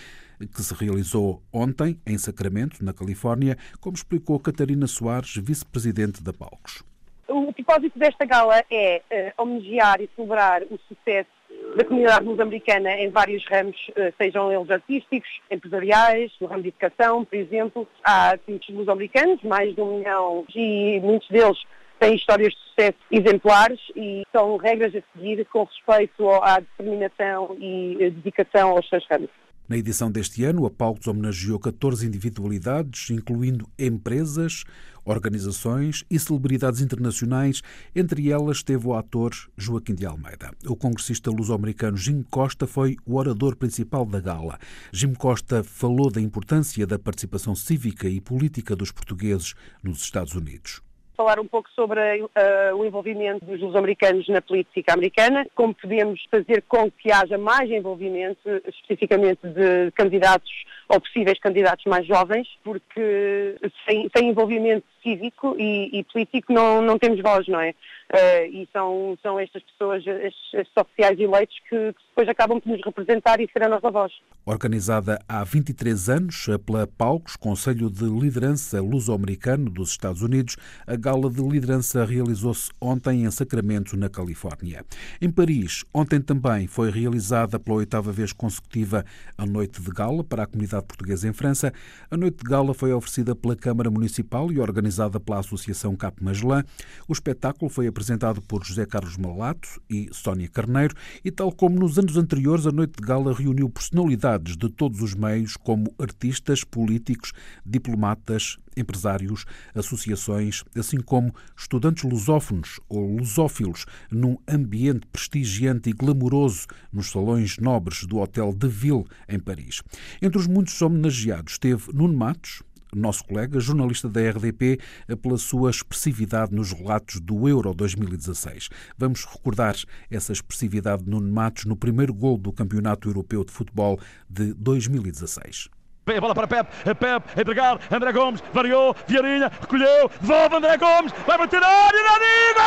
que 0.46 0.62
se 0.62 0.74
realizou 0.74 1.42
ontem 1.52 2.00
em 2.06 2.18
Sacramento, 2.18 2.84
na 2.84 2.92
Califórnia, 2.92 3.56
como 3.80 3.96
explicou 3.96 4.38
Catarina 4.40 4.86
Soares, 4.86 5.34
vice-presidente 5.36 6.22
da 6.22 6.32
Palcos. 6.32 6.82
O 7.28 7.52
propósito 7.52 7.98
desta 7.98 8.24
gala 8.24 8.64
é 8.70 9.02
uh, 9.10 9.42
homenagear 9.42 10.00
e 10.00 10.10
celebrar 10.14 10.62
o 10.64 10.78
sucesso 10.88 11.30
da 11.76 11.84
comunidade 11.84 12.24
luso-americana 12.24 12.90
em 12.98 13.10
vários 13.10 13.44
ramos, 13.46 13.76
uh, 13.90 14.12
sejam 14.20 14.52
eles 14.52 14.70
artísticos, 14.70 15.28
empresariais, 15.50 16.32
no 16.40 16.46
ramo 16.46 16.62
de 16.62 16.68
educação, 16.68 17.24
por 17.24 17.36
exemplo. 17.36 17.88
Há 18.04 18.38
muitos 18.46 18.68
luso-americanos, 18.68 19.42
mais 19.42 19.74
de 19.74 19.80
um 19.80 19.98
milhão, 19.98 20.44
e 20.54 21.00
muitos 21.00 21.28
deles 21.28 21.58
têm 22.02 22.16
histórias 22.16 22.52
de 22.52 22.58
sucesso 22.58 22.98
exemplares 23.10 23.80
e 23.94 24.24
são 24.32 24.56
regras 24.56 24.92
a 24.94 25.02
seguir 25.12 25.44
com 25.46 25.62
respeito 25.62 26.28
à 26.42 26.58
determinação 26.58 27.56
e 27.60 27.96
eh, 28.00 28.10
dedicação 28.10 28.70
aos 28.70 28.88
seus 28.88 29.06
ramos. 29.08 29.30
Na 29.68 29.78
edição 29.78 30.10
deste 30.10 30.44
ano, 30.44 30.66
a 30.66 30.70
Pautos 30.70 31.06
homenageou 31.06 31.58
14 31.58 32.04
individualidades, 32.04 33.08
incluindo 33.10 33.66
empresas, 33.78 34.64
organizações 35.04 36.04
e 36.10 36.18
celebridades 36.18 36.80
internacionais. 36.80 37.62
Entre 37.94 38.30
elas 38.30 38.58
esteve 38.58 38.86
o 38.86 38.94
ator 38.94 39.32
Joaquim 39.56 39.94
de 39.94 40.06
Almeida. 40.06 40.50
O 40.66 40.76
congressista 40.76 41.30
luso-americano 41.30 41.96
Jim 41.96 42.22
Costa 42.22 42.66
foi 42.66 42.96
o 43.06 43.16
orador 43.16 43.56
principal 43.56 44.04
da 44.04 44.20
gala. 44.20 44.58
Jim 44.92 45.14
Costa 45.14 45.62
falou 45.62 46.10
da 46.10 46.20
importância 46.20 46.86
da 46.86 46.98
participação 46.98 47.54
cívica 47.54 48.08
e 48.08 48.20
política 48.20 48.76
dos 48.76 48.92
portugueses 48.92 49.54
nos 49.82 50.02
Estados 50.02 50.34
Unidos 50.34 50.82
falar 51.22 51.38
um 51.38 51.46
pouco 51.46 51.70
sobre 51.70 52.00
uh, 52.22 52.76
o 52.76 52.84
envolvimento 52.84 53.44
dos 53.44 53.60
luso-americanos 53.60 54.26
na 54.28 54.42
política 54.42 54.92
americana, 54.92 55.46
como 55.54 55.72
podemos 55.72 56.20
fazer 56.28 56.64
com 56.66 56.90
que 56.90 57.12
haja 57.12 57.38
mais 57.38 57.70
envolvimento, 57.70 58.40
especificamente 58.66 59.46
de 59.46 59.92
candidatos 59.92 60.50
ou 60.88 61.00
possíveis 61.00 61.38
candidatos 61.38 61.84
mais 61.86 62.06
jovens, 62.06 62.48
porque 62.62 63.56
sem, 63.86 64.08
sem 64.14 64.28
envolvimento 64.28 64.86
cívico 65.02 65.56
e, 65.58 65.98
e, 65.98 66.04
político 66.04 66.52
não, 66.52 66.80
não 66.80 66.98
temos 66.98 67.20
voz, 67.20 67.46
não 67.48 67.60
é? 67.60 67.70
Uh, 67.70 68.46
e 68.52 68.68
são, 68.72 69.18
são 69.22 69.40
estas 69.40 69.62
pessoas, 69.62 70.06
estes, 70.06 70.76
oficiais 70.76 71.18
eleitos, 71.18 71.56
que, 71.68 71.92
que, 71.92 72.02
depois 72.08 72.28
acabam 72.28 72.60
por 72.60 72.68
nos 72.68 72.84
representar 72.84 73.40
e 73.40 73.48
ser 73.50 73.64
a 73.64 73.68
nossa 73.68 73.90
voz. 73.90 74.12
Organizada 74.44 75.18
há 75.26 75.42
23 75.42 76.10
anos 76.10 76.46
pela 76.66 76.86
PAUCOS, 76.86 77.36
Conselho 77.36 77.88
de 77.88 78.04
Liderança 78.04 78.82
Luso-Americano 78.82 79.70
dos 79.70 79.90
Estados 79.90 80.20
Unidos, 80.20 80.56
a 80.86 80.94
gala 80.94 81.30
de 81.30 81.40
liderança 81.40 82.04
realizou-se 82.04 82.70
ontem 82.80 83.24
em 83.24 83.30
Sacramento, 83.30 83.96
na 83.96 84.10
Califórnia. 84.10 84.84
Em 85.20 85.30
Paris, 85.30 85.84
ontem 85.94 86.20
também 86.20 86.66
foi 86.66 86.90
realizada 86.90 87.58
pela 87.58 87.78
oitava 87.78 88.12
vez 88.12 88.32
consecutiva 88.32 89.04
a 89.38 89.46
noite 89.46 89.80
de 89.80 89.90
gala 89.90 90.22
para 90.22 90.42
a 90.42 90.46
comunidade 90.46 90.81
portuguesa 90.82 91.28
em 91.28 91.32
França. 91.32 91.72
A 92.10 92.16
noite 92.16 92.38
de 92.38 92.44
gala 92.44 92.74
foi 92.74 92.92
oferecida 92.92 93.34
pela 93.34 93.56
Câmara 93.56 93.90
Municipal 93.90 94.50
e 94.50 94.58
organizada 94.58 95.20
pela 95.20 95.38
Associação 95.38 95.94
Cap 95.96 96.22
Magellan. 96.22 96.64
O 97.08 97.12
espetáculo 97.12 97.70
foi 97.70 97.86
apresentado 97.86 98.42
por 98.42 98.64
José 98.64 98.84
Carlos 98.84 99.16
Malato 99.16 99.80
e 99.88 100.08
Sónia 100.12 100.48
Carneiro 100.48 100.94
e, 101.24 101.30
tal 101.30 101.52
como 101.52 101.78
nos 101.78 101.98
anos 101.98 102.16
anteriores, 102.16 102.66
a 102.66 102.72
noite 102.72 102.94
de 103.00 103.06
gala 103.06 103.32
reuniu 103.32 103.70
personalidades 103.70 104.56
de 104.56 104.68
todos 104.68 105.00
os 105.00 105.14
meios, 105.14 105.56
como 105.56 105.94
artistas, 105.98 106.64
políticos, 106.64 107.32
diplomatas, 107.64 108.58
empresários, 108.76 109.44
associações, 109.74 110.64
assim 110.76 111.00
como 111.00 111.34
estudantes 111.56 112.04
lusófonos 112.04 112.80
ou 112.88 113.16
lusófilos, 113.16 113.86
num 114.10 114.36
ambiente 114.48 115.06
prestigiante 115.06 115.90
e 115.90 115.92
glamouroso 115.92 116.66
nos 116.92 117.10
salões 117.10 117.58
nobres 117.58 118.04
do 118.04 118.18
Hotel 118.18 118.52
de 118.52 118.68
Ville, 118.68 119.04
em 119.28 119.38
Paris. 119.38 119.82
Entre 120.20 120.38
os 120.38 120.46
muitos 120.46 120.80
homenageados 120.80 121.54
esteve 121.54 121.92
Nuno 121.92 122.16
Matos, 122.16 122.62
nosso 122.94 123.24
colega, 123.24 123.58
jornalista 123.58 124.08
da 124.08 124.20
RDP, 124.20 124.78
pela 125.22 125.38
sua 125.38 125.70
expressividade 125.70 126.54
nos 126.54 126.72
relatos 126.72 127.20
do 127.20 127.48
Euro 127.48 127.72
2016. 127.74 128.68
Vamos 128.98 129.24
recordar 129.24 129.76
essa 130.10 130.32
expressividade 130.32 131.04
de 131.04 131.10
Nuno 131.10 131.32
Matos 131.32 131.64
no 131.64 131.76
primeiro 131.76 132.12
gol 132.12 132.36
do 132.36 132.52
Campeonato 132.52 133.08
Europeu 133.08 133.44
de 133.44 133.52
Futebol 133.52 133.98
de 134.28 134.52
2016. 134.54 135.68
A 136.04 136.20
bola 136.20 136.34
para 136.34 136.48
Pep, 136.48 136.68
é 136.84 136.94
Pep, 136.94 137.40
entregar, 137.40 137.78
André 137.88 138.10
Gomes, 138.10 138.42
variou, 138.52 138.92
Viarinha, 139.06 139.52
recolheu, 139.60 140.10
devolve 140.20 140.56
André 140.56 140.76
Gomes, 140.76 141.12
vai 141.24 141.38
bater 141.38 141.60
na 141.60 141.68
área, 141.68 142.02
Danigo! 142.02 142.62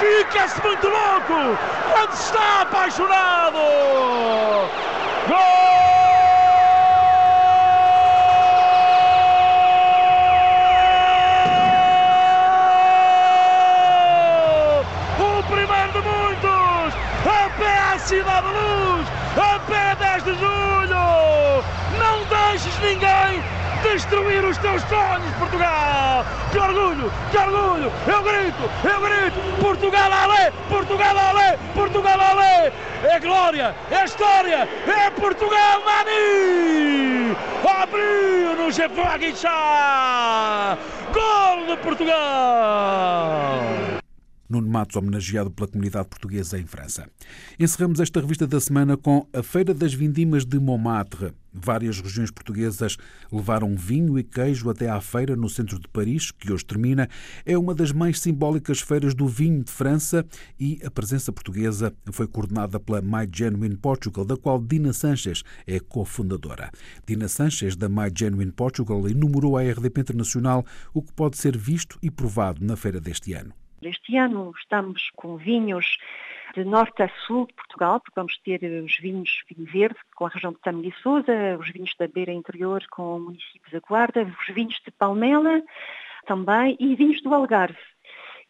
fica-se 0.00 0.62
muito 0.62 0.88
louco 0.88 1.58
quando 1.92 2.12
está 2.14 2.62
apaixonado. 2.62 3.58
Gol! 5.30 5.36
O 15.20 15.42
primeiro 15.44 15.92
de 15.92 16.00
muitos, 16.00 16.94
a 17.24 17.50
pé 17.56 17.78
à 17.78 17.98
Cidade 18.00 18.48
de 18.48 18.52
Luz, 18.54 19.06
a 19.36 19.60
pé 19.60 19.94
10 19.94 20.24
de 20.24 20.34
julho. 20.34 21.62
Não 21.96 22.24
deixes 22.28 22.76
ninguém 22.80 23.40
destruir 23.92 24.44
os 24.44 24.56
teus 24.58 24.82
sonhos, 24.82 25.34
Portugal! 25.38 26.24
Que 26.52 26.58
orgulho, 26.58 27.12
que 27.30 27.38
orgulho! 27.38 27.92
Eu 28.06 28.22
grito, 28.22 28.70
eu 28.84 29.00
grito! 29.00 29.40
Portugal 29.60 30.12
ale, 30.12 30.52
Portugal 30.68 31.16
ale, 31.18 31.58
Portugal 31.74 32.20
ale! 32.20 32.72
É 33.02 33.18
glória, 33.18 33.74
é 33.90 34.04
história, 34.04 34.68
é 34.86 35.10
Portugal, 35.10 35.82
Mani! 35.84 37.36
Abriu 37.82 38.56
no 38.56 38.70
Jefferson 38.70 39.10
Aguichá! 39.10 40.78
Gol 41.12 41.66
de 41.66 41.76
Portugal! 41.82 43.79
Nuno 44.50 44.68
Matos, 44.68 44.96
homenageado 44.96 45.48
pela 45.48 45.68
comunidade 45.68 46.08
portuguesa 46.08 46.58
em 46.58 46.66
França. 46.66 47.08
Encerramos 47.58 48.00
esta 48.00 48.20
revista 48.20 48.48
da 48.48 48.60
semana 48.60 48.96
com 48.96 49.24
a 49.32 49.44
Feira 49.44 49.72
das 49.72 49.94
Vindimas 49.94 50.44
de 50.44 50.58
Montmartre. 50.58 51.32
Várias 51.52 52.00
regiões 52.00 52.30
portuguesas 52.30 52.96
levaram 53.30 53.76
vinho 53.76 54.18
e 54.18 54.24
queijo 54.24 54.70
até 54.70 54.88
à 54.88 55.00
feira 55.00 55.34
no 55.34 55.48
centro 55.48 55.78
de 55.78 55.88
Paris, 55.88 56.30
que 56.30 56.52
hoje 56.52 56.64
termina. 56.64 57.08
É 57.44 57.56
uma 57.58 57.74
das 57.74 57.92
mais 57.92 58.20
simbólicas 58.20 58.80
feiras 58.80 59.14
do 59.14 59.26
vinho 59.26 59.62
de 59.62 59.70
França 59.70 60.24
e 60.58 60.80
a 60.84 60.90
presença 60.90 61.32
portuguesa 61.32 61.92
foi 62.12 62.26
coordenada 62.26 62.78
pela 62.78 63.00
My 63.00 63.28
Genuine 63.32 63.76
Portugal, 63.76 64.24
da 64.24 64.36
qual 64.36 64.60
Dina 64.60 64.92
Sanchez 64.92 65.42
é 65.66 65.78
cofundadora. 65.78 66.70
Dina 67.06 67.28
Sanchez, 67.28 67.76
da 67.76 67.88
My 67.88 68.10
Genuine 68.12 68.52
Portugal, 68.52 69.08
enumerou 69.08 69.56
à 69.56 69.62
RDP 69.62 70.00
Internacional 70.00 70.64
o 70.92 71.02
que 71.02 71.12
pode 71.12 71.36
ser 71.36 71.56
visto 71.56 71.98
e 72.02 72.10
provado 72.10 72.64
na 72.64 72.76
feira 72.76 73.00
deste 73.00 73.32
ano. 73.32 73.59
Este 73.82 74.14
ano 74.18 74.52
estamos 74.58 75.10
com 75.16 75.38
vinhos 75.38 75.96
de 76.54 76.64
norte 76.64 77.02
a 77.02 77.08
sul 77.26 77.46
de 77.46 77.54
Portugal, 77.54 77.98
porque 77.98 78.20
vamos 78.20 78.36
ter 78.38 78.62
os 78.82 78.98
vinhos 78.98 79.42
vinho 79.48 79.66
verde 79.70 79.98
com 80.14 80.26
a 80.26 80.28
região 80.28 80.52
de 80.52 80.58
Tâmega 80.58 80.88
e 80.88 81.02
Sousa, 81.02 81.56
os 81.58 81.70
vinhos 81.70 81.94
da 81.98 82.06
beira 82.06 82.32
interior 82.32 82.84
com 82.90 83.16
o 83.16 83.20
município 83.20 83.72
da 83.72 83.80
Guarda, 83.80 84.22
os 84.22 84.54
vinhos 84.54 84.78
de 84.84 84.90
Palmela 84.90 85.62
também 86.26 86.76
e 86.78 86.94
vinhos 86.94 87.22
do 87.22 87.32
Algarve. 87.32 87.78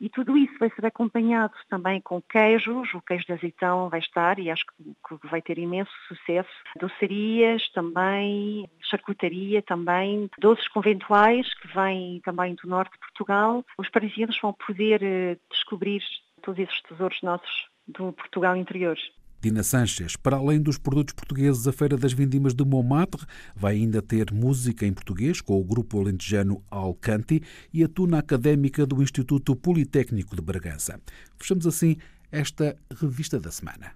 E 0.00 0.08
tudo 0.08 0.36
isso 0.36 0.54
vai 0.58 0.70
ser 0.70 0.86
acompanhado 0.86 1.52
também 1.68 2.00
com 2.00 2.22
queijos, 2.22 2.94
o 2.94 3.02
queijo 3.02 3.26
de 3.26 3.32
azeitão 3.32 3.90
vai 3.90 4.00
estar 4.00 4.38
e 4.38 4.50
acho 4.50 4.64
que 4.66 5.28
vai 5.28 5.42
ter 5.42 5.58
imenso 5.58 5.90
sucesso. 6.08 6.48
Docerias 6.78 7.68
também, 7.72 8.68
charcutaria 8.80 9.60
também, 9.60 10.30
doces 10.38 10.66
conventuais 10.68 11.52
que 11.54 11.68
vêm 11.68 12.20
também 12.24 12.54
do 12.54 12.68
norte 12.68 12.92
de 12.92 12.98
Portugal. 12.98 13.64
Os 13.76 13.90
parisienses 13.90 14.40
vão 14.40 14.54
poder 14.54 15.02
eh, 15.02 15.36
descobrir 15.50 16.02
todos 16.42 16.58
esses 16.58 16.80
tesouros 16.82 17.20
nossos 17.22 17.68
do 17.86 18.12
Portugal 18.12 18.56
interior. 18.56 18.96
Dina 19.40 19.62
Sanches. 19.62 20.16
Para 20.16 20.36
além 20.36 20.60
dos 20.60 20.78
produtos 20.78 21.14
portugueses, 21.14 21.66
a 21.66 21.72
Feira 21.72 21.96
das 21.96 22.12
Vindimas 22.12 22.54
de 22.54 22.64
Montmartre 22.64 23.24
vai 23.56 23.76
ainda 23.76 24.02
ter 24.02 24.32
música 24.32 24.86
em 24.86 24.92
português 24.92 25.40
com 25.40 25.58
o 25.60 25.64
grupo 25.64 26.00
alentejano 26.00 26.62
Alcanti 26.70 27.42
e 27.72 27.82
a 27.82 27.88
tuna 27.88 28.18
académica 28.18 28.86
do 28.86 29.02
Instituto 29.02 29.56
Politécnico 29.56 30.36
de 30.36 30.42
Bragança. 30.42 31.00
Fechamos 31.38 31.66
assim 31.66 31.96
esta 32.30 32.76
revista 33.00 33.40
da 33.40 33.50
semana. 33.50 33.92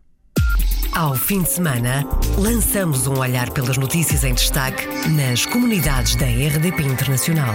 Ao 0.94 1.14
fim 1.16 1.42
de 1.42 1.50
semana, 1.50 2.04
lançamos 2.38 3.08
um 3.08 3.18
olhar 3.18 3.50
pelas 3.50 3.76
notícias 3.76 4.22
em 4.22 4.32
destaque 4.32 4.86
nas 5.08 5.44
comunidades 5.44 6.14
da 6.14 6.26
RDP 6.26 6.84
Internacional. 6.84 7.54